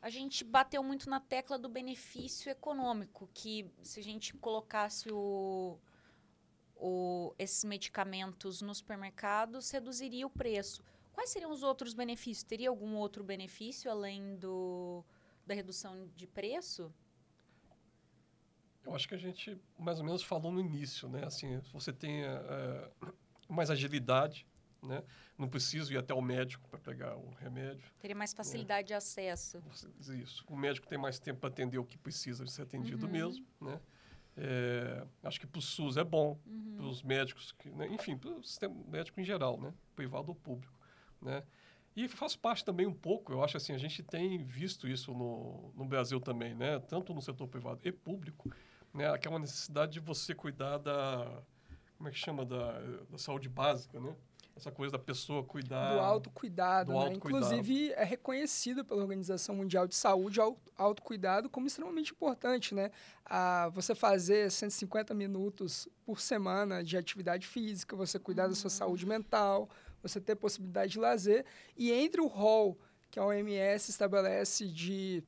[0.00, 5.78] A gente bateu muito na tecla do benefício econômico, que se a gente colocasse o,
[6.76, 10.82] o, esses medicamentos nos supermercados, reduziria o preço.
[11.12, 12.42] Quais seriam os outros benefícios?
[12.42, 15.04] Teria algum outro benefício além do,
[15.46, 16.92] da redução de preço?
[18.84, 21.24] Eu acho que a gente mais ou menos falou no início, né?
[21.24, 22.90] Assim, você tem é,
[23.48, 24.46] mais agilidade,
[24.82, 25.02] né?
[25.38, 27.90] Não preciso ir até o médico para pegar o remédio.
[28.00, 28.88] Teria mais facilidade né?
[28.88, 29.62] de acesso.
[30.00, 30.44] Isso.
[30.48, 33.12] O médico tem mais tempo para atender o que precisa de ser atendido uhum.
[33.12, 33.80] mesmo, né?
[34.34, 36.76] É, acho que para o SUS é bom, uhum.
[36.76, 37.86] para os médicos, que, né?
[37.88, 39.74] enfim, para o sistema médico em geral, né?
[39.94, 40.72] privado ou público.
[41.20, 41.42] Né?
[41.94, 45.72] E faz parte também um pouco, eu acho assim, a gente tem visto isso no,
[45.74, 46.78] no Brasil também, né?
[46.78, 48.50] tanto no setor privado e público,
[48.94, 49.10] né?
[49.10, 51.42] aquela necessidade de você cuidar da,
[51.98, 54.14] como é que chama, da, da saúde básica, né?
[54.56, 55.94] essa coisa da pessoa cuidar.
[55.94, 57.06] Do autocuidado, do né?
[57.06, 57.54] autocuidado.
[57.54, 62.90] Inclusive, é reconhecido pela Organização Mundial de Saúde o autocuidado como extremamente importante, né?
[63.24, 68.50] A você fazer 150 minutos por semana de atividade física, você cuidar uhum.
[68.50, 68.76] da sua uhum.
[68.76, 69.68] saúde mental,
[70.02, 71.44] você ter possibilidade de lazer.
[71.76, 72.78] E entre o rol
[73.10, 75.22] que a OMS estabelece de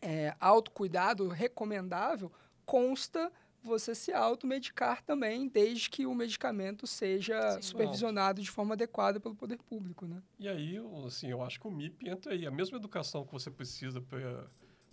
[0.00, 2.32] é, autocuidado recomendável,
[2.64, 3.30] consta
[3.62, 9.34] você se automedicar também, desde que o medicamento seja Sim, supervisionado de forma adequada pelo
[9.34, 10.22] poder público, né?
[10.38, 12.46] E aí, assim, eu acho que o MIP entra aí.
[12.46, 14.48] A mesma educação que você precisa para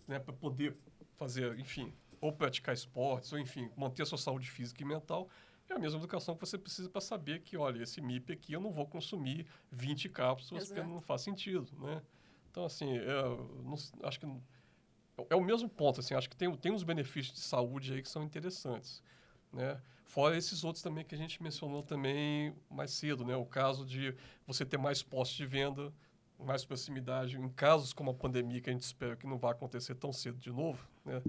[0.07, 0.75] né, poder
[1.15, 5.29] fazer, enfim, ou praticar esportes, ou enfim, manter a sua saúde física e mental,
[5.69, 8.59] é a mesma educação que você precisa para saber que, olha, esse MIP aqui eu
[8.59, 10.81] não vou consumir 20 cápsulas Exato.
[10.81, 12.01] porque não faz sentido, né?
[12.51, 14.27] Então, assim, eu não, acho que
[15.29, 18.09] é o mesmo ponto, assim, acho que tem, tem uns benefícios de saúde aí que
[18.09, 19.01] são interessantes,
[19.51, 19.81] né?
[20.05, 23.35] Fora esses outros também que a gente mencionou também mais cedo, né?
[23.35, 25.91] O caso de você ter mais postos de venda,
[26.37, 29.95] mais proximidade, em casos como a pandemia, que a gente espera que não vai acontecer
[29.95, 31.21] tão cedo de novo, né?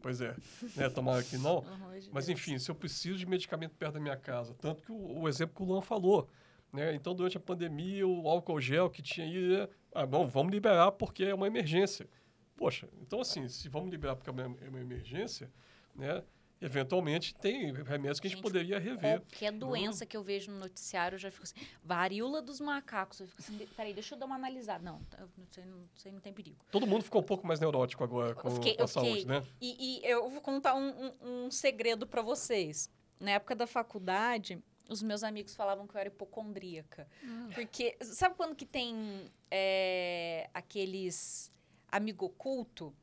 [0.00, 0.34] Pois é,
[0.76, 0.88] né?
[0.90, 1.64] Tomara que não.
[2.12, 5.28] Mas, enfim, se eu preciso de medicamento perto da minha casa, tanto que o, o
[5.28, 6.28] exemplo que o Luan falou,
[6.72, 6.94] né?
[6.94, 9.68] Então, durante a pandemia, o álcool gel que tinha aí, né?
[9.94, 12.08] ah, bom, vamos liberar porque é uma emergência.
[12.56, 14.32] Poxa, então assim, se vamos liberar porque é
[14.68, 15.50] uma emergência,
[15.94, 16.22] né?
[16.62, 19.20] Eventualmente tem remédios que a gente, gente poderia rever.
[19.20, 19.58] Qualquer né?
[19.58, 23.18] doença que eu vejo no noticiário, eu já fico assim, varíola dos macacos.
[23.18, 24.84] Eu fico assim, peraí, deixa eu dar uma analisada.
[24.84, 26.56] Não, aí não, isso aí não tem perigo.
[26.70, 29.44] Todo mundo ficou um pouco mais neurótico agora com, fiquei, com a saúde, né?
[29.60, 32.88] E, e, eu vou contar um, um, um segredo para vocês.
[33.18, 37.08] Na época da faculdade, os meus amigos falavam que eu era hipocondríaca.
[37.24, 37.50] Hum.
[37.54, 41.52] Porque, sabe quando que tem é, aqueles
[41.90, 42.94] amigo oculto,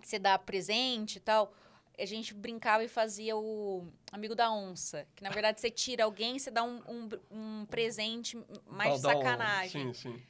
[0.00, 1.54] que você dá presente e tal,
[2.00, 5.06] a gente brincava e fazia o amigo da onça.
[5.14, 9.92] Que na verdade você tira alguém, você dá um, um, um presente mais de sacanagem.
[9.92, 10.22] sim, sim.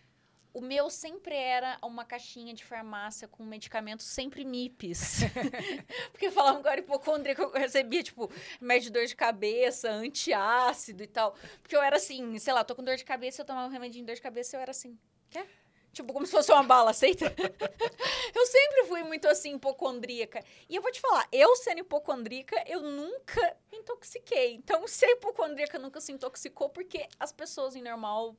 [0.53, 5.21] O meu sempre era uma caixinha de farmácia com medicamentos sempre MIPs.
[6.11, 8.29] Porque falavam que eu era hipocondríaca, eu recebia, tipo,
[8.61, 11.37] remédio de dor de cabeça, antiácido e tal.
[11.63, 14.03] Porque eu era assim, sei lá, tô com dor de cabeça, eu tomava um remedinho
[14.03, 14.99] de dor de cabeça, eu era assim,
[15.31, 15.47] quer?
[15.93, 17.25] Tipo, como se fosse uma bala, aceita?
[18.35, 20.43] eu sempre fui muito assim, hipocondríaca.
[20.69, 24.55] E eu vou te falar, eu sendo hipocondríaca, eu nunca me intoxiquei.
[24.55, 28.37] Então, ser hipocondríaca nunca se intoxicou, porque as pessoas em normal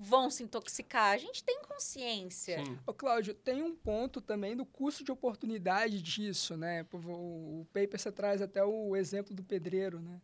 [0.00, 1.12] vão se intoxicar.
[1.12, 2.64] A gente tem consciência.
[2.64, 2.78] Sim.
[2.86, 6.86] Ô, Cláudio, tem um ponto também do custo de oportunidade disso, né?
[6.92, 10.20] O, o paper você traz até o exemplo do pedreiro, né?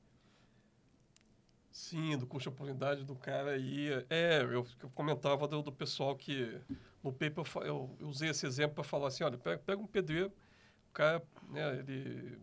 [1.76, 3.88] Sim, do custo de oportunidade do cara aí.
[4.08, 6.58] É, eu, eu comentava do, do, pessoal que
[7.04, 10.32] no paper eu, eu usei esse exemplo para falar assim, olha, pega, pega, um pedreiro,
[10.88, 12.40] o cara, né, ele,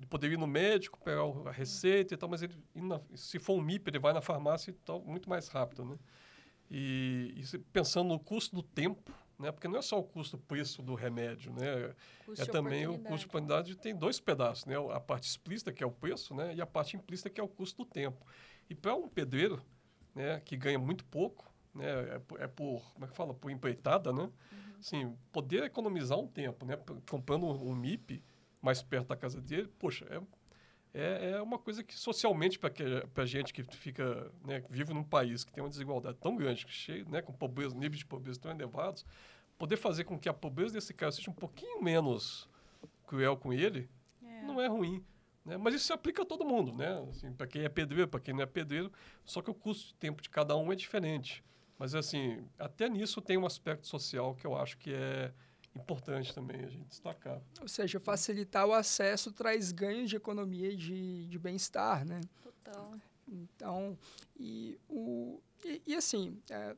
[0.00, 3.54] ele poderia ir no médico, pegar a receita e tal, mas ele, na, se for
[3.54, 5.96] um MIP, ele vai na farmácia e tal, muito mais rápido, né?
[6.68, 9.52] E, e pensando no custo do tempo, né?
[9.52, 11.94] Porque não é só o custo preço do remédio, né?
[12.26, 14.74] Custo é também o custo de oportunidade tem dois pedaços, né?
[14.92, 16.52] A parte explícita que é o preço, né?
[16.52, 18.26] E a parte implícita que é o custo do tempo.
[18.68, 19.62] E para um pedreiro,
[20.14, 24.12] né, que ganha muito pouco, né, é, é, por, como é que fala, por empreitada,
[24.12, 24.22] né?
[24.22, 24.78] Uhum.
[24.78, 26.76] Assim, poder economizar um tempo, né,
[27.08, 28.22] comprando um MIP
[28.60, 30.20] mais perto da casa dele, poxa, é,
[30.94, 32.70] é, é uma coisa que socialmente para
[33.16, 37.08] a gente que fica, né, vive num país que tem uma desigualdade tão grande, cheio,
[37.08, 39.04] né, com pobreza, níveis de pobreza tão elevados,
[39.58, 42.48] poder fazer com que a pobreza desse cara seja um pouquinho menos
[43.06, 43.88] cruel com ele,
[44.22, 44.42] é.
[44.42, 45.04] não é ruim.
[45.44, 45.56] Né?
[45.56, 47.04] Mas isso se aplica a todo mundo, né?
[47.10, 48.92] Assim, para quem é pedreiro, para quem não é pedreiro,
[49.24, 51.44] só que o custo de tempo de cada um é diferente.
[51.78, 55.32] Mas, assim, até nisso tem um aspecto social que eu acho que é,
[55.74, 57.40] importante também a gente destacar.
[57.60, 62.20] Ou seja, facilitar o acesso traz ganhos de economia e de, de bem-estar, né?
[62.42, 62.94] Total.
[63.26, 63.98] Então,
[64.38, 66.76] e, o, e, e assim, é,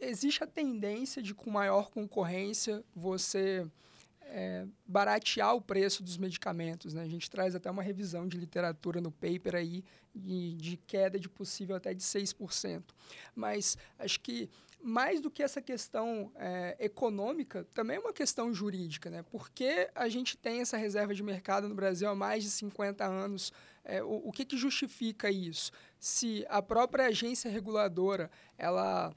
[0.00, 3.66] existe a tendência de, com maior concorrência, você
[4.28, 6.94] é, baratear o preço dos medicamentos.
[6.94, 7.02] Né?
[7.02, 11.28] A gente traz até uma revisão de literatura no paper aí de, de queda de
[11.28, 12.82] possível até de 6%.
[13.34, 14.48] Mas acho que
[14.80, 19.10] mais do que essa questão é, econômica, também é uma questão jurídica.
[19.10, 19.22] Né?
[19.22, 23.04] Por que a gente tem essa reserva de mercado no Brasil há mais de 50
[23.04, 23.52] anos?
[23.84, 25.72] É, o, o que, que justifica isso?
[25.98, 29.14] Se a própria agência reguladora ela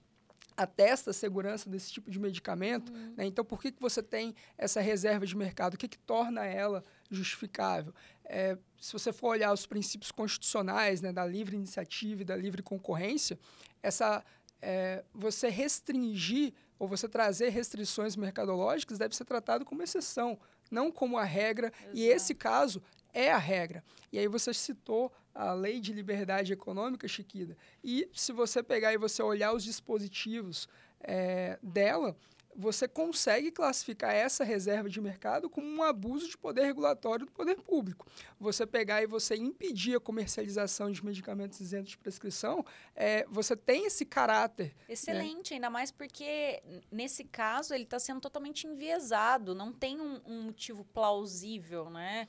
[0.55, 3.13] atesta a segurança desse tipo de medicamento, uhum.
[3.17, 3.25] né?
[3.25, 5.75] então por que, que você tem essa reserva de mercado?
[5.75, 7.93] O que, que torna ela justificável?
[8.25, 12.61] É, se você for olhar os princípios constitucionais né, da livre iniciativa e da livre
[12.61, 13.37] concorrência,
[13.81, 14.23] essa
[14.61, 21.17] é, você restringir ou você trazer restrições mercadológicas deve ser tratado como exceção, não como
[21.17, 21.67] a regra.
[21.67, 21.97] Exato.
[21.97, 22.81] E esse caso
[23.13, 23.83] é a regra.
[24.11, 27.57] E aí você citou a lei de liberdade econômica, Chiquida.
[27.83, 30.67] E se você pegar e você olhar os dispositivos
[30.99, 32.15] é, dela,
[32.55, 37.55] você consegue classificar essa reserva de mercado como um abuso de poder regulatório do poder
[37.55, 38.05] público.
[38.39, 42.65] Você pegar e você impedir a comercialização de medicamentos isentos de prescrição,
[42.95, 44.75] é, você tem esse caráter.
[44.87, 44.93] Né?
[44.93, 45.55] Excelente, né?
[45.55, 50.83] ainda mais porque nesse caso ele está sendo totalmente enviesado, não tem um, um motivo
[50.85, 52.27] plausível, né?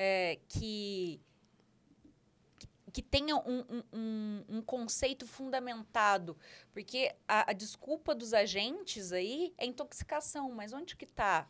[0.00, 1.20] É, que
[2.92, 6.36] que tenha um, um, um, conceito fundamentado.
[6.72, 11.48] Porque a, a, desculpa dos agentes aí é intoxicação, mas onde que está?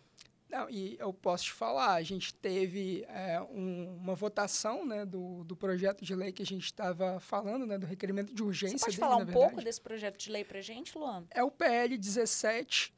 [0.48, 5.44] Não, e eu posso te falar, a gente teve é, um, uma votação né, do,
[5.44, 8.79] do projeto de lei que a gente estava falando, né, do requerimento de urgência.
[8.79, 11.27] Você pode dele, falar um pouco desse projeto de lei para gente, Luan?
[11.31, 12.94] É o PL 17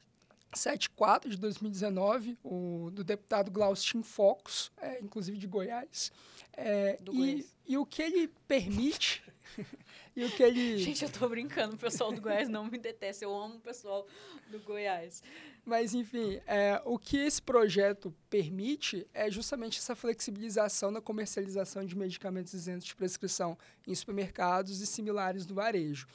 [0.53, 6.11] 74 de 2019, o, do deputado Glaustin Focus, é, inclusive de Goiás.
[6.53, 7.55] É, e, Goiás.
[7.67, 9.23] e o que ele permite.
[10.15, 10.77] e o que ele.
[10.77, 14.05] Gente, eu tô brincando, o pessoal do Goiás não me detesta, eu amo o pessoal
[14.49, 15.23] do Goiás.
[15.63, 21.95] Mas, enfim, é, o que esse projeto permite é justamente essa flexibilização na comercialização de
[21.95, 26.07] medicamentos isentos de prescrição em supermercados e similares do varejo.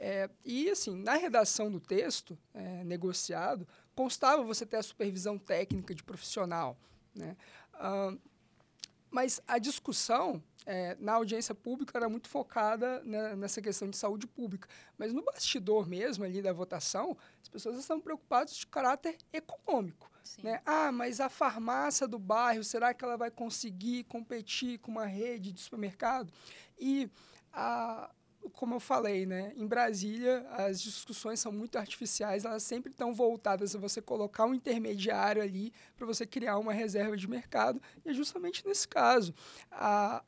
[0.00, 5.94] É, e, assim, na redação do texto é, negociado, constava você ter a supervisão técnica
[5.94, 6.78] de profissional.
[7.14, 7.36] Né?
[7.74, 8.14] Ah,
[9.10, 14.26] mas a discussão é, na audiência pública era muito focada né, nessa questão de saúde
[14.26, 14.68] pública.
[14.96, 20.10] Mas no bastidor mesmo ali da votação, as pessoas estão preocupadas de caráter econômico.
[20.42, 20.60] Né?
[20.64, 25.52] Ah, mas a farmácia do bairro, será que ela vai conseguir competir com uma rede
[25.52, 26.30] de supermercado?
[26.78, 27.10] E
[27.52, 28.10] a,
[28.52, 33.74] como eu falei, né, em Brasília as discussões são muito artificiais, elas sempre estão voltadas
[33.74, 37.80] a você colocar um intermediário ali para você criar uma reserva de mercado.
[38.04, 39.34] E é justamente nesse caso.
[39.70, 40.22] A,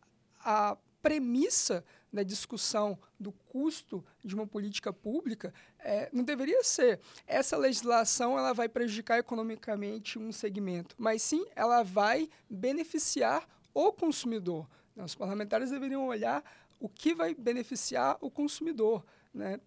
[0.44, 7.56] a premissa da discussão do custo de uma política pública é, não deveria ser essa
[7.56, 14.68] legislação ela vai prejudicar economicamente um segmento, mas sim ela vai beneficiar o consumidor.
[14.96, 16.44] Os parlamentares deveriam olhar
[16.80, 19.60] o que vai beneficiar o consumidor, né?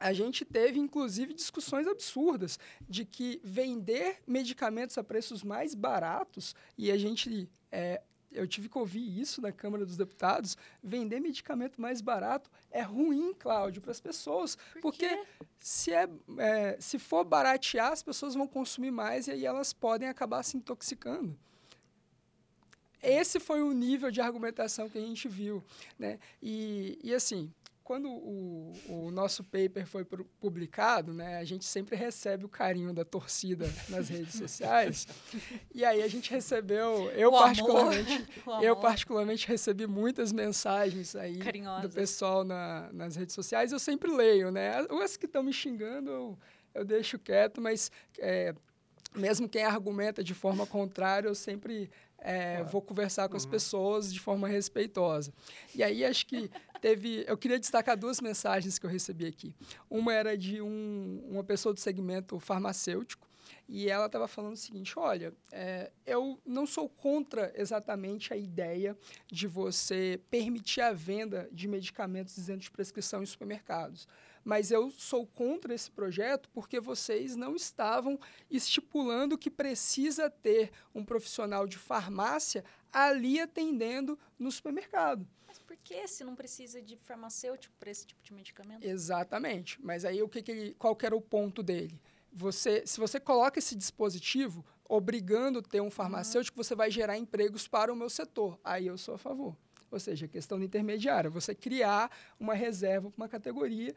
[0.00, 6.90] A gente teve, inclusive, discussões absurdas de que vender medicamentos a preços mais baratos, e
[6.90, 7.48] a gente.
[7.70, 10.58] É, eu tive que ouvir isso na Câmara dos Deputados.
[10.82, 14.56] Vender medicamento mais barato é ruim, Cláudio, para as pessoas.
[14.72, 15.24] Por porque
[15.60, 20.08] se, é, é, se for baratear, as pessoas vão consumir mais e aí elas podem
[20.08, 21.38] acabar se intoxicando.
[23.04, 25.62] Esse foi o nível de argumentação que a gente viu.
[25.98, 26.18] Né?
[26.42, 27.52] E, e assim,
[27.84, 30.06] quando o, o, nosso paper foi
[30.40, 35.06] publicado, né, a gente sempre recebe o carinho da torcida nas redes sociais.
[35.72, 38.26] e aí a gente recebeu, eu o particularmente,
[38.62, 41.86] eu particularmente recebi muitas mensagens aí Carinhosa.
[41.86, 43.70] do pessoal na, nas redes sociais.
[43.70, 44.86] Eu sempre leio, né?
[45.02, 46.38] As que estão me xingando, eu,
[46.74, 48.54] eu deixo quieto, mas é,
[49.14, 51.90] mesmo quem argumenta de forma contrária, eu sempre
[52.24, 53.50] é, vou conversar com as uhum.
[53.50, 55.32] pessoas de forma respeitosa.
[55.74, 57.22] E aí acho que teve.
[57.28, 59.54] Eu queria destacar duas mensagens que eu recebi aqui.
[59.90, 63.28] Uma era de um, uma pessoa do segmento farmacêutico.
[63.68, 68.96] E ela estava falando o seguinte: olha, é, eu não sou contra exatamente a ideia
[69.26, 74.08] de você permitir a venda de medicamentos isentos de prescrição em supermercados
[74.44, 78.18] mas eu sou contra esse projeto porque vocês não estavam
[78.50, 85.26] estipulando que precisa ter um profissional de farmácia ali atendendo no supermercado.
[85.46, 88.84] Mas por que se não precisa de farmacêutico para esse tipo de medicamento?
[88.84, 89.80] Exatamente.
[89.82, 92.00] Mas aí o que, que ele, qual que era o ponto dele?
[92.34, 96.64] você, se você coloca esse dispositivo obrigando ter um farmacêutico, uhum.
[96.64, 98.58] você vai gerar empregos para o meu setor.
[98.64, 99.56] Aí eu sou a favor.
[99.90, 103.94] Ou seja, questão intermediária, você criar uma reserva para uma categoria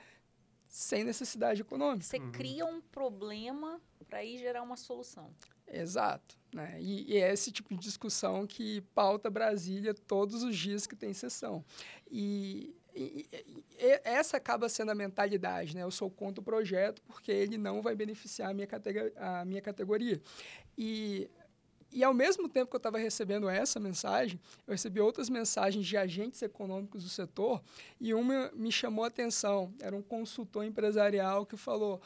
[0.68, 2.03] sem necessidade econômica.
[2.05, 2.32] Você uhum.
[2.32, 5.34] cria um problema para ir gerar uma solução.
[5.68, 6.38] Exato.
[6.53, 6.78] Né?
[6.80, 11.13] E, e, é esse tipo de discussão que pauta Brasília todos os dias que tem
[11.13, 11.63] sessão.
[12.09, 15.84] E, e, e, essa acaba sendo a mentalidade, né?
[15.84, 19.13] Eu sou contra o projeto porque ele não vai beneficiar a minha, categoria.
[19.18, 20.22] A minha categoria.
[20.78, 21.30] E
[21.92, 25.98] e ao mesmo tempo que eu estava recebendo essa mensagem, eu recebi outras mensagens de
[25.98, 27.62] agentes econômicos do setor
[28.00, 29.74] e uma me chamou a atenção.
[29.82, 32.02] Era um consultor empresarial que falou: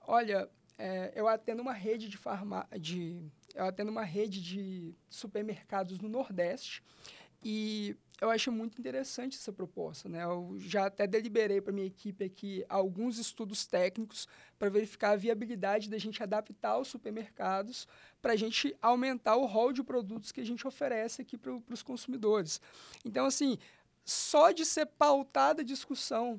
[0.00, 0.48] Olha,
[0.78, 3.22] é, eu atendo uma rede de farma de
[3.54, 6.82] eu atendo uma rede de supermercados no Nordeste
[7.42, 10.08] e eu acho muito interessante essa proposta.
[10.08, 10.22] Né?
[10.24, 14.28] Eu já até deliberei para minha equipe aqui alguns estudos técnicos
[14.58, 17.88] para verificar a viabilidade da gente adaptar os supermercados
[18.20, 21.82] para a gente aumentar o rol de produtos que a gente oferece aqui para os
[21.82, 22.60] consumidores.
[23.04, 23.56] Então, assim,
[24.04, 26.38] só de ser pautada a discussão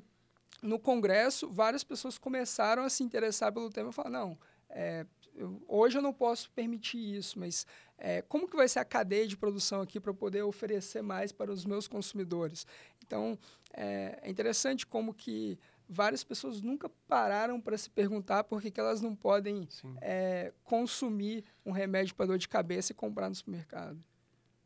[0.62, 4.38] no Congresso, várias pessoas começaram a se interessar pelo tema e falar, não,
[4.70, 5.04] é,
[5.34, 7.66] eu, hoje eu não posso permitir isso, mas
[7.98, 11.50] é, como que vai ser a cadeia de produção aqui para poder oferecer mais para
[11.50, 12.66] os meus consumidores?
[13.04, 13.38] Então,
[13.72, 15.58] é, é interessante como que
[15.88, 19.68] várias pessoas nunca pararam para se perguntar por que, que elas não podem
[20.00, 24.02] é, consumir um remédio para dor de cabeça e comprar no supermercado.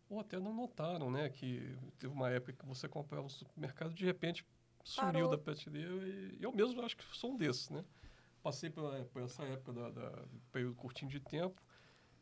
[0.08, 1.28] Ou até não notaram, né?
[1.28, 4.46] Que teve uma época que você comprava no supermercado de repente
[4.84, 5.30] sumiu Parou.
[5.30, 7.84] da prateleira e eu mesmo acho que sou um desses, né?
[8.46, 11.60] Passei por, por essa época da, da, do período curtinho de tempo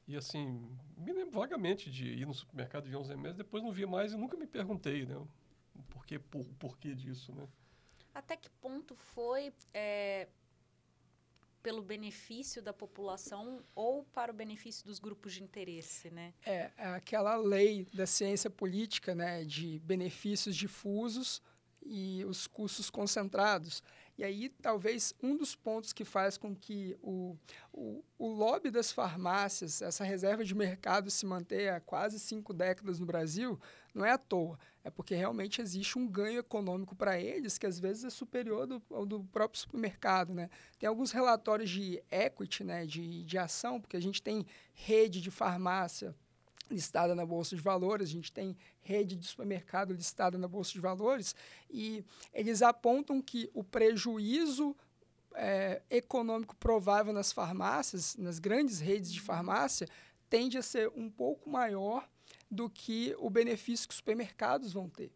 [0.08, 3.70] e assim, me lembro vagamente de ir no supermercado e ver uns remédios, depois não
[3.70, 5.18] via mais e nunca me perguntei, né?
[5.18, 7.46] O porquê, por, porquê disso, né?
[8.14, 10.26] Até que ponto foi é,
[11.62, 16.32] pelo benefício da população ou para o benefício dos grupos de interesse, né?
[16.46, 21.42] É, é aquela lei da ciência política, né, de benefícios difusos
[21.84, 23.82] e os custos concentrados.
[24.16, 27.36] E aí, talvez, um dos pontos que faz com que o,
[27.72, 33.00] o, o lobby das farmácias, essa reserva de mercado se mantenha há quase cinco décadas
[33.00, 33.58] no Brasil,
[33.92, 34.56] não é à toa.
[34.84, 38.82] É porque realmente existe um ganho econômico para eles que às vezes é superior do,
[38.90, 40.32] ao do próprio supermercado.
[40.32, 40.48] Né?
[40.78, 45.30] Tem alguns relatórios de equity, né, de, de ação, porque a gente tem rede de
[45.30, 46.14] farmácia
[46.70, 50.80] listada na Bolsa de Valores, a gente tem rede de supermercado listada na Bolsa de
[50.80, 51.34] Valores,
[51.70, 54.76] e eles apontam que o prejuízo
[55.34, 59.88] é, econômico provável nas farmácias, nas grandes redes de farmácia,
[60.30, 62.08] tende a ser um pouco maior
[62.50, 65.12] do que o benefício que os supermercados vão ter.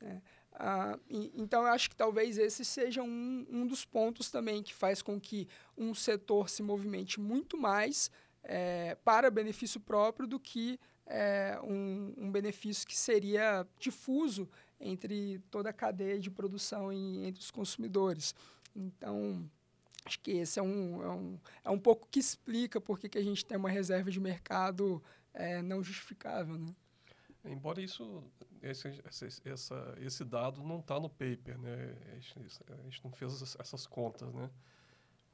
[0.00, 0.22] Né?
[0.54, 4.74] Ah, e, então, eu acho que talvez esse seja um, um dos pontos também que
[4.74, 8.10] faz com que um setor se movimente muito mais
[8.42, 10.78] é, para benefício próprio do que
[11.12, 14.48] é, um, um, benefício que seria difuso
[14.80, 18.34] entre toda a cadeia de produção e entre os consumidores.
[18.74, 19.46] Então,
[20.06, 23.22] acho que esse é um, é um, é um pouco que explica por que, a
[23.22, 25.02] gente tem uma reserva de mercado
[25.34, 26.56] é, não justificável.
[26.56, 26.74] Né?
[27.44, 28.24] Embora isso,
[28.62, 28.88] esse,
[29.44, 31.94] essa, esse dado não está no paper, né?
[32.10, 34.50] A gente, a gente, não fez essas contas, né?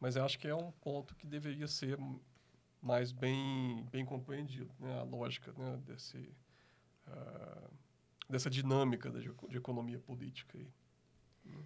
[0.01, 1.99] Mas eu acho que é um ponto que deveria ser
[2.81, 4.99] mais bem, bem compreendido, né?
[4.99, 5.79] a lógica né?
[5.85, 6.19] Desse,
[7.07, 7.71] uh,
[8.29, 10.57] dessa dinâmica de, de, economia política.
[10.57, 10.71] Aí,
[11.45, 11.59] né?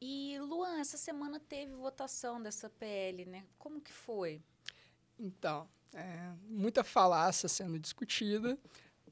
[0.00, 3.44] E, Luan, essa semana teve votação dessa PL, né?
[3.58, 4.40] Como que foi?
[5.18, 8.56] Então, é, muita falácia sendo discutida,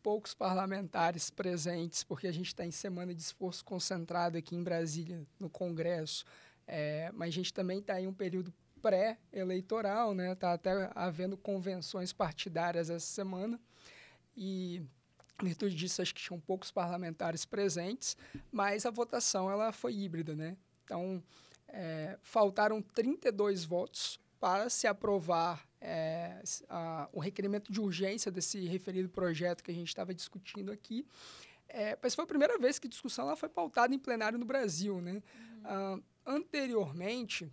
[0.07, 5.27] poucos parlamentares presentes, porque a gente está em semana de esforço concentrado aqui em Brasília,
[5.41, 6.25] no Congresso,
[6.65, 8.55] é, mas a gente também está em um período
[8.87, 10.33] pré-eleitoral, né?
[10.33, 13.61] Está até havendo convenções partidárias essa semana
[14.37, 14.81] e
[15.43, 18.17] em virtude disso acho que tinham poucos parlamentares presentes,
[18.53, 20.57] mas a votação ela foi híbrida, né?
[20.85, 21.21] Então
[21.67, 29.09] é, faltaram 32 votos para se aprovar é, a, o requerimento de urgência desse referido
[29.09, 31.05] projeto que a gente estava discutindo aqui.
[31.69, 34.45] É, mas foi a primeira vez que a discussão ela foi pautada em plenário no
[34.45, 35.01] Brasil.
[35.01, 35.15] Né?
[35.15, 35.61] Uhum.
[35.65, 37.51] Ah, anteriormente,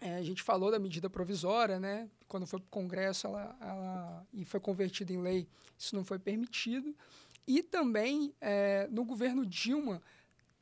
[0.00, 2.08] é, a gente falou da medida provisória, né?
[2.28, 6.18] Quando foi para o Congresso ela, ela, e foi convertida em lei, isso não foi
[6.18, 6.94] permitido.
[7.46, 10.02] E também, é, no governo Dilma,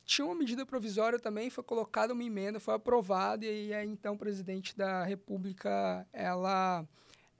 [0.05, 4.17] tinha uma medida provisória também, foi colocada uma emenda, foi aprovada, e aí, então, o
[4.17, 6.87] presidente da República, ela,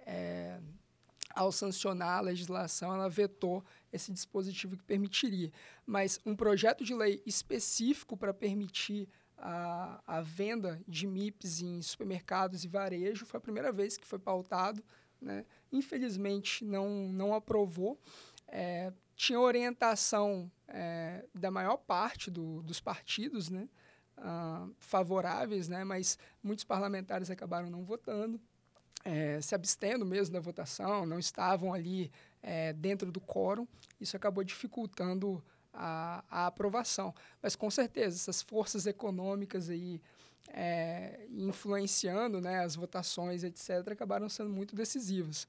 [0.05, 0.59] é,
[1.33, 5.49] ao sancionar a legislação, ela vetou esse dispositivo que permitiria.
[5.85, 12.63] Mas um projeto de lei específico para permitir a, a venda de MIPs em supermercados
[12.63, 13.25] e varejo.
[13.25, 14.83] Foi a primeira vez que foi pautado.
[15.21, 15.45] Né?
[15.71, 17.99] Infelizmente, não, não aprovou.
[18.47, 23.67] É, tinha orientação é, da maior parte do, dos partidos né?
[24.19, 25.83] Ah, favoráveis, né?
[25.83, 28.39] mas muitos parlamentares acabaram não votando.
[29.05, 32.11] É, se abstendo mesmo da votação, não estavam ali
[32.41, 33.67] é, dentro do quórum,
[34.01, 35.41] isso acabou dificultando
[35.77, 37.13] a, a aprovação.
[37.41, 40.01] Mas com certeza, essas forças econômicas aí
[40.49, 45.47] é, influenciando né, as votações, etc., acabaram sendo muito decisivas.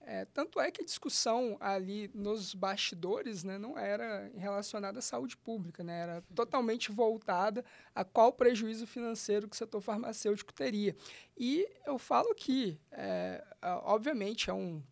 [0.00, 5.36] É, tanto é que a discussão ali nos bastidores né, não era relacionada à saúde
[5.36, 7.64] pública, né, era totalmente voltada
[7.94, 10.96] a qual prejuízo financeiro que o setor farmacêutico teria.
[11.36, 13.44] E eu falo que, é,
[13.82, 14.82] obviamente, é um,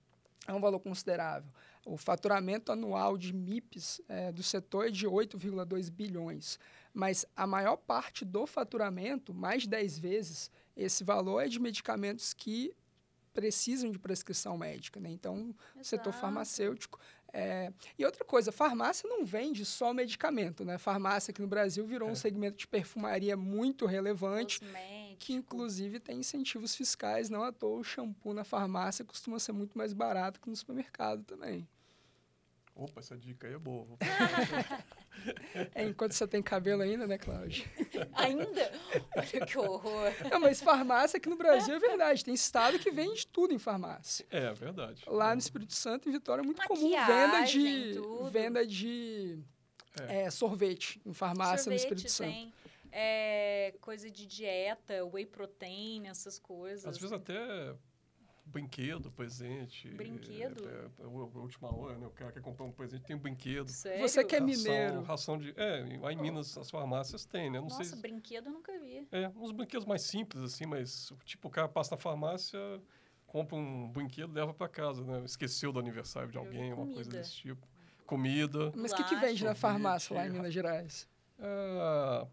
[0.46, 1.50] é um valor considerável.
[1.86, 6.58] O faturamento anual de MIPs é, do setor é de 8,2 bilhões,
[6.92, 12.34] mas a maior parte do faturamento, mais de 10 vezes, esse valor é de medicamentos
[12.34, 12.74] que
[13.32, 14.98] precisam de prescrição médica.
[14.98, 15.10] Né?
[15.10, 15.84] Então, Exato.
[15.84, 16.98] setor farmacêutico.
[17.32, 17.72] É...
[17.96, 20.64] E outra coisa, farmácia não vende só medicamento.
[20.64, 20.78] Né?
[20.78, 22.12] Farmácia aqui no Brasil virou é.
[22.12, 24.58] um segmento de perfumaria muito relevante.
[25.20, 29.78] Que inclusive tem incentivos fiscais, não à toa o shampoo na farmácia costuma ser muito
[29.78, 31.68] mais barato que no supermercado também.
[32.76, 33.96] Opa, essa dica aí é boa.
[35.74, 37.64] é, enquanto você tem cabelo ainda, né, Cláudia?
[38.12, 38.70] ainda?
[39.16, 40.12] Olha que horror.
[40.30, 42.22] Não, mas farmácia aqui no Brasil é verdade.
[42.22, 44.26] Tem estado que vende tudo em farmácia.
[44.30, 45.04] É, verdade.
[45.06, 48.30] Lá no Espírito Santo, em Vitória, é muito Maquiagem, comum venda de, tudo.
[48.30, 49.38] venda de
[50.02, 50.22] é.
[50.24, 52.30] É, sorvete em farmácia sorvete, no Espírito Santo.
[52.30, 52.52] Tem.
[52.92, 56.86] É, coisa de dieta, whey protein, essas coisas.
[56.86, 57.74] Às vezes até
[58.46, 59.88] brinquedo, presente.
[59.90, 60.68] Brinquedo?
[60.68, 62.06] É, é, a última hora, né?
[62.06, 63.68] O cara quer comprar um presente, tem um brinquedo.
[63.68, 64.00] Sério?
[64.00, 65.02] Você que é mineiro.
[65.02, 65.52] Ração de...
[65.56, 67.58] É, lá em Minas as farmácias têm, né?
[67.58, 69.06] Não Nossa, sei brinquedo eu nunca vi.
[69.10, 72.58] É, uns brinquedos mais simples, assim, mas tipo, o cara passa na farmácia,
[73.26, 75.24] compra um brinquedo leva para casa, né?
[75.24, 77.66] Esqueceu do aniversário de alguém, uma coisa desse tipo.
[78.06, 78.72] Comida.
[78.76, 81.08] Mas o que, que vende na farmácia lá em Minas Gerais?
[81.38, 82.26] É,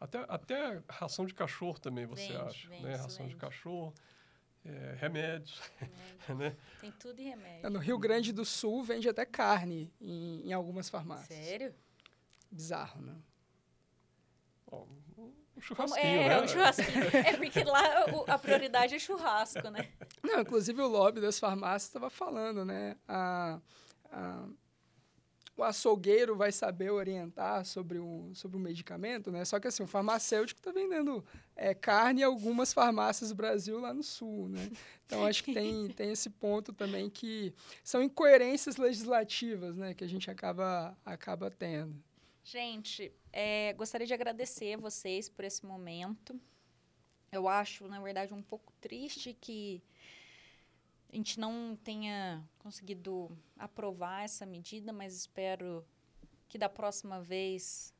[0.00, 2.68] até, até ração de cachorro também, você vende, acha.
[2.68, 2.96] Vende, né?
[2.96, 3.34] Ração vende.
[3.34, 3.94] de cachorro
[4.64, 5.60] é, remédios.
[6.36, 6.56] né?
[6.80, 7.70] Tem tudo em remédio.
[7.70, 11.38] No Rio Grande do Sul vende até carne em, em algumas farmácias.
[11.38, 11.74] Sério?
[12.50, 13.16] Bizarro, né?
[14.70, 14.88] Bom,
[15.60, 16.34] um churrasquinho, é, né?
[16.34, 17.04] É, um churrasquinho.
[17.12, 19.88] é porque lá a prioridade é churrasco, né?
[20.22, 22.96] Não, inclusive o lobby das farmácias estava falando, né?
[23.06, 23.60] A,
[24.10, 24.46] a,
[25.56, 29.44] o açougueiro vai saber orientar sobre um, sobre um medicamento, né?
[29.44, 31.24] Só que assim, o farmacêutico está vendendo
[31.54, 34.70] é, carne em algumas farmácias do Brasil lá no sul, né?
[35.04, 37.52] Então acho que tem, tem esse ponto também que
[37.84, 39.92] são incoerências legislativas, né?
[39.92, 42.02] Que a gente acaba, acaba tendo.
[42.42, 46.40] Gente, é, gostaria de agradecer vocês por esse momento.
[47.30, 49.82] Eu acho, na verdade, um pouco triste que
[51.12, 55.84] a gente não tenha conseguido aprovar essa medida, mas espero
[56.48, 57.92] que da próxima vez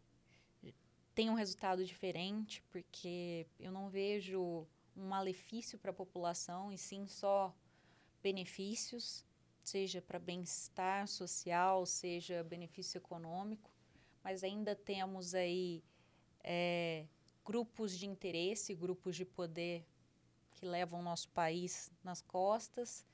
[1.12, 4.64] tenha um resultado diferente, porque eu não vejo
[4.96, 7.54] um malefício para a população e sim só
[8.22, 9.24] benefícios,
[9.62, 13.70] seja para bem-estar social, seja benefício econômico,
[14.22, 15.82] mas ainda temos aí
[16.44, 17.06] é,
[17.44, 19.84] grupos de interesse, grupos de poder
[20.60, 23.06] que levam o nosso país nas costas.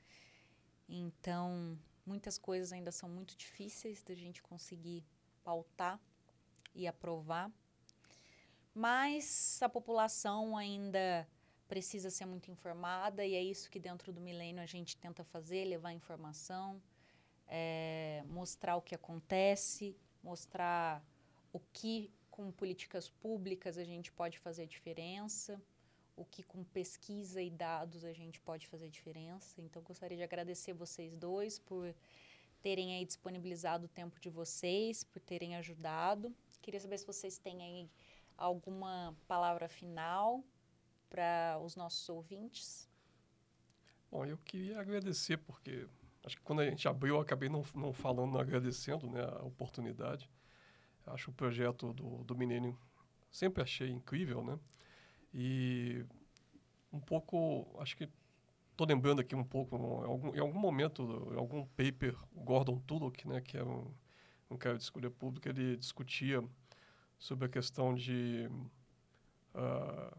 [0.89, 5.05] Então, muitas coisas ainda são muito difíceis da gente conseguir
[5.45, 5.97] pautar
[6.75, 7.49] e aprovar.
[8.75, 11.25] Mas a população ainda
[11.69, 15.63] precisa ser muito informada e é isso que dentro do milênio a gente tenta fazer,
[15.65, 16.81] levar informação,
[17.47, 21.01] é, mostrar o que acontece, mostrar
[21.53, 25.61] o que com políticas públicas a gente pode fazer diferença
[26.17, 29.61] o que com pesquisa e dados a gente pode fazer diferença.
[29.61, 31.95] Então, gostaria de agradecer vocês dois por
[32.61, 36.35] terem aí disponibilizado o tempo de vocês, por terem ajudado.
[36.59, 37.89] Queria saber se vocês têm aí
[38.35, 40.43] alguma palavra final
[41.07, 42.89] para os nossos ouvintes.
[44.11, 45.87] Bom, eu queria agradecer, porque
[46.25, 49.43] acho que quando a gente abriu, eu acabei não, não falando, não agradecendo né, a
[49.43, 50.29] oportunidade.
[51.05, 52.77] Acho o projeto do, do Milênio,
[53.31, 54.59] sempre achei incrível, né?
[55.39, 56.03] E
[56.91, 58.09] um pouco, acho que
[58.71, 62.79] estou lembrando aqui um pouco, em algum, em algum momento, em algum paper, o Gordon
[62.79, 63.93] Tullock, né, que é um,
[64.49, 66.43] um cara de escolha pública, ele discutia
[67.19, 68.49] sobre a questão de,
[69.53, 70.17] uh,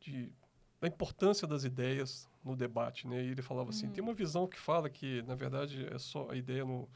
[0.00, 0.32] de
[0.80, 3.22] da importância das ideias no debate, né?
[3.22, 4.10] E ele falava assim, tem uhum.
[4.10, 6.86] uma visão que fala que na verdade é só a ideia não,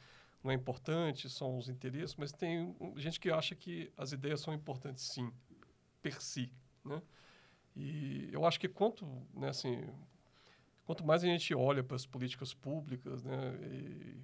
[0.45, 4.53] não é importante, são os interesses, mas tem gente que acha que as ideias são
[4.53, 5.33] importantes sim.
[6.03, 6.53] per si,
[6.85, 7.01] né?
[7.79, 9.89] E eu acho que quanto, né, assim,
[10.85, 14.21] quanto mais a gente olha para as políticas públicas, né, e,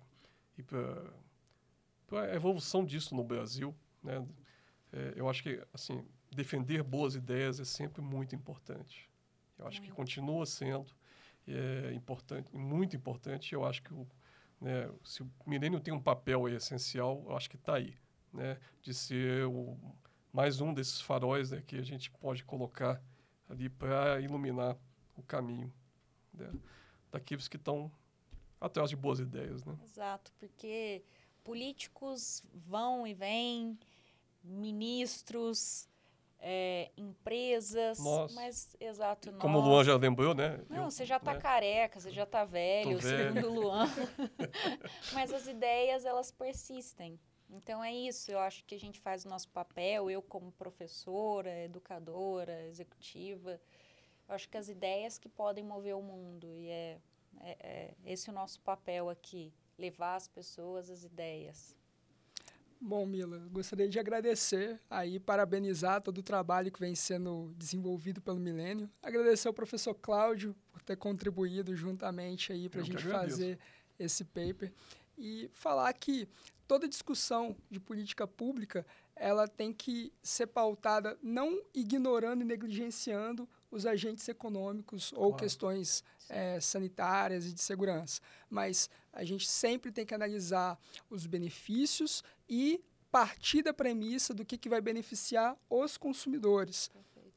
[0.59, 4.27] e para a evolução disso no Brasil, né,
[4.93, 9.09] é, eu acho que, assim, defender boas ideias é sempre muito importante.
[9.57, 10.93] Eu acho que continua sendo
[11.47, 13.53] é importante, muito importante.
[13.53, 14.07] Eu acho que o,
[14.61, 17.97] né, se o milênio tem um papel essencial, eu acho que está aí,
[18.33, 19.79] né, de ser o,
[20.33, 23.01] mais um desses faróis né, que a gente pode colocar
[23.49, 24.77] ali para iluminar
[25.17, 25.73] o caminho
[26.33, 26.51] né,
[27.11, 27.91] daqueles que estão
[28.61, 29.77] atrás de boas ideias, né?
[29.85, 31.03] Exato, porque
[31.43, 33.79] políticos vão e vêm,
[34.43, 35.89] ministros,
[36.47, 38.35] é, empresas, Nossa.
[38.35, 39.33] mas exato.
[39.35, 40.61] Como o Luan já lembrou, né?
[40.69, 41.41] Não, Eu, você já está né?
[41.41, 43.87] careca, você já está velho, velho, segundo o Luan.
[45.15, 47.19] mas as ideias elas persistem.
[47.51, 51.65] Então é isso, eu acho que a gente faz o nosso papel, eu como professora,
[51.65, 53.61] educadora, executiva,
[54.29, 57.01] eu acho que as ideias que podem mover o mundo e é,
[57.41, 61.77] é, é esse o nosso papel aqui, levar as pessoas as ideias.
[62.81, 68.39] Bom, Mila, gostaria de agradecer aí, parabenizar todo o trabalho que vem sendo desenvolvido pelo
[68.39, 68.91] Milênio.
[69.03, 73.59] Agradecer ao professor Cláudio por ter contribuído juntamente aí para a gente fazer
[73.99, 74.71] esse paper
[75.17, 76.29] e falar que
[76.67, 78.87] toda discussão de política pública
[79.17, 85.37] ela tem que ser pautada não ignorando e negligenciando os agentes econômicos ou claro.
[85.37, 92.23] questões é, sanitárias e de segurança, mas a gente sempre tem que analisar os benefícios
[92.49, 96.91] e partir da premissa do que, que vai beneficiar os consumidores.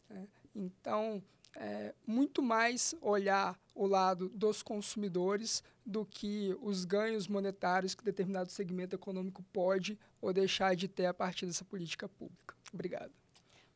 [0.10, 0.28] Né?
[0.56, 1.22] Então,
[1.56, 8.52] é, muito mais olhar o lado dos consumidores do que os ganhos monetários que determinado
[8.52, 12.54] segmento econômico pode ou deixar de ter a partir dessa política pública.
[12.74, 13.14] Obrigado.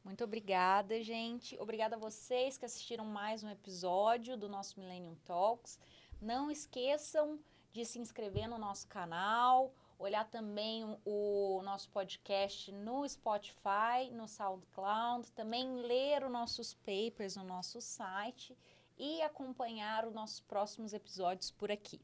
[0.03, 1.57] Muito obrigada, gente.
[1.57, 5.80] Obrigada a vocês que assistiram mais um episódio do nosso Millennium Talks.
[6.22, 7.39] Não esqueçam
[7.72, 15.32] de se inscrever no nosso canal, olhar também o nosso podcast no Spotify, no SoundCloud,
[15.32, 18.57] também ler os nossos papers no nosso site
[19.02, 21.99] e acompanhar os nossos próximos episódios por aqui.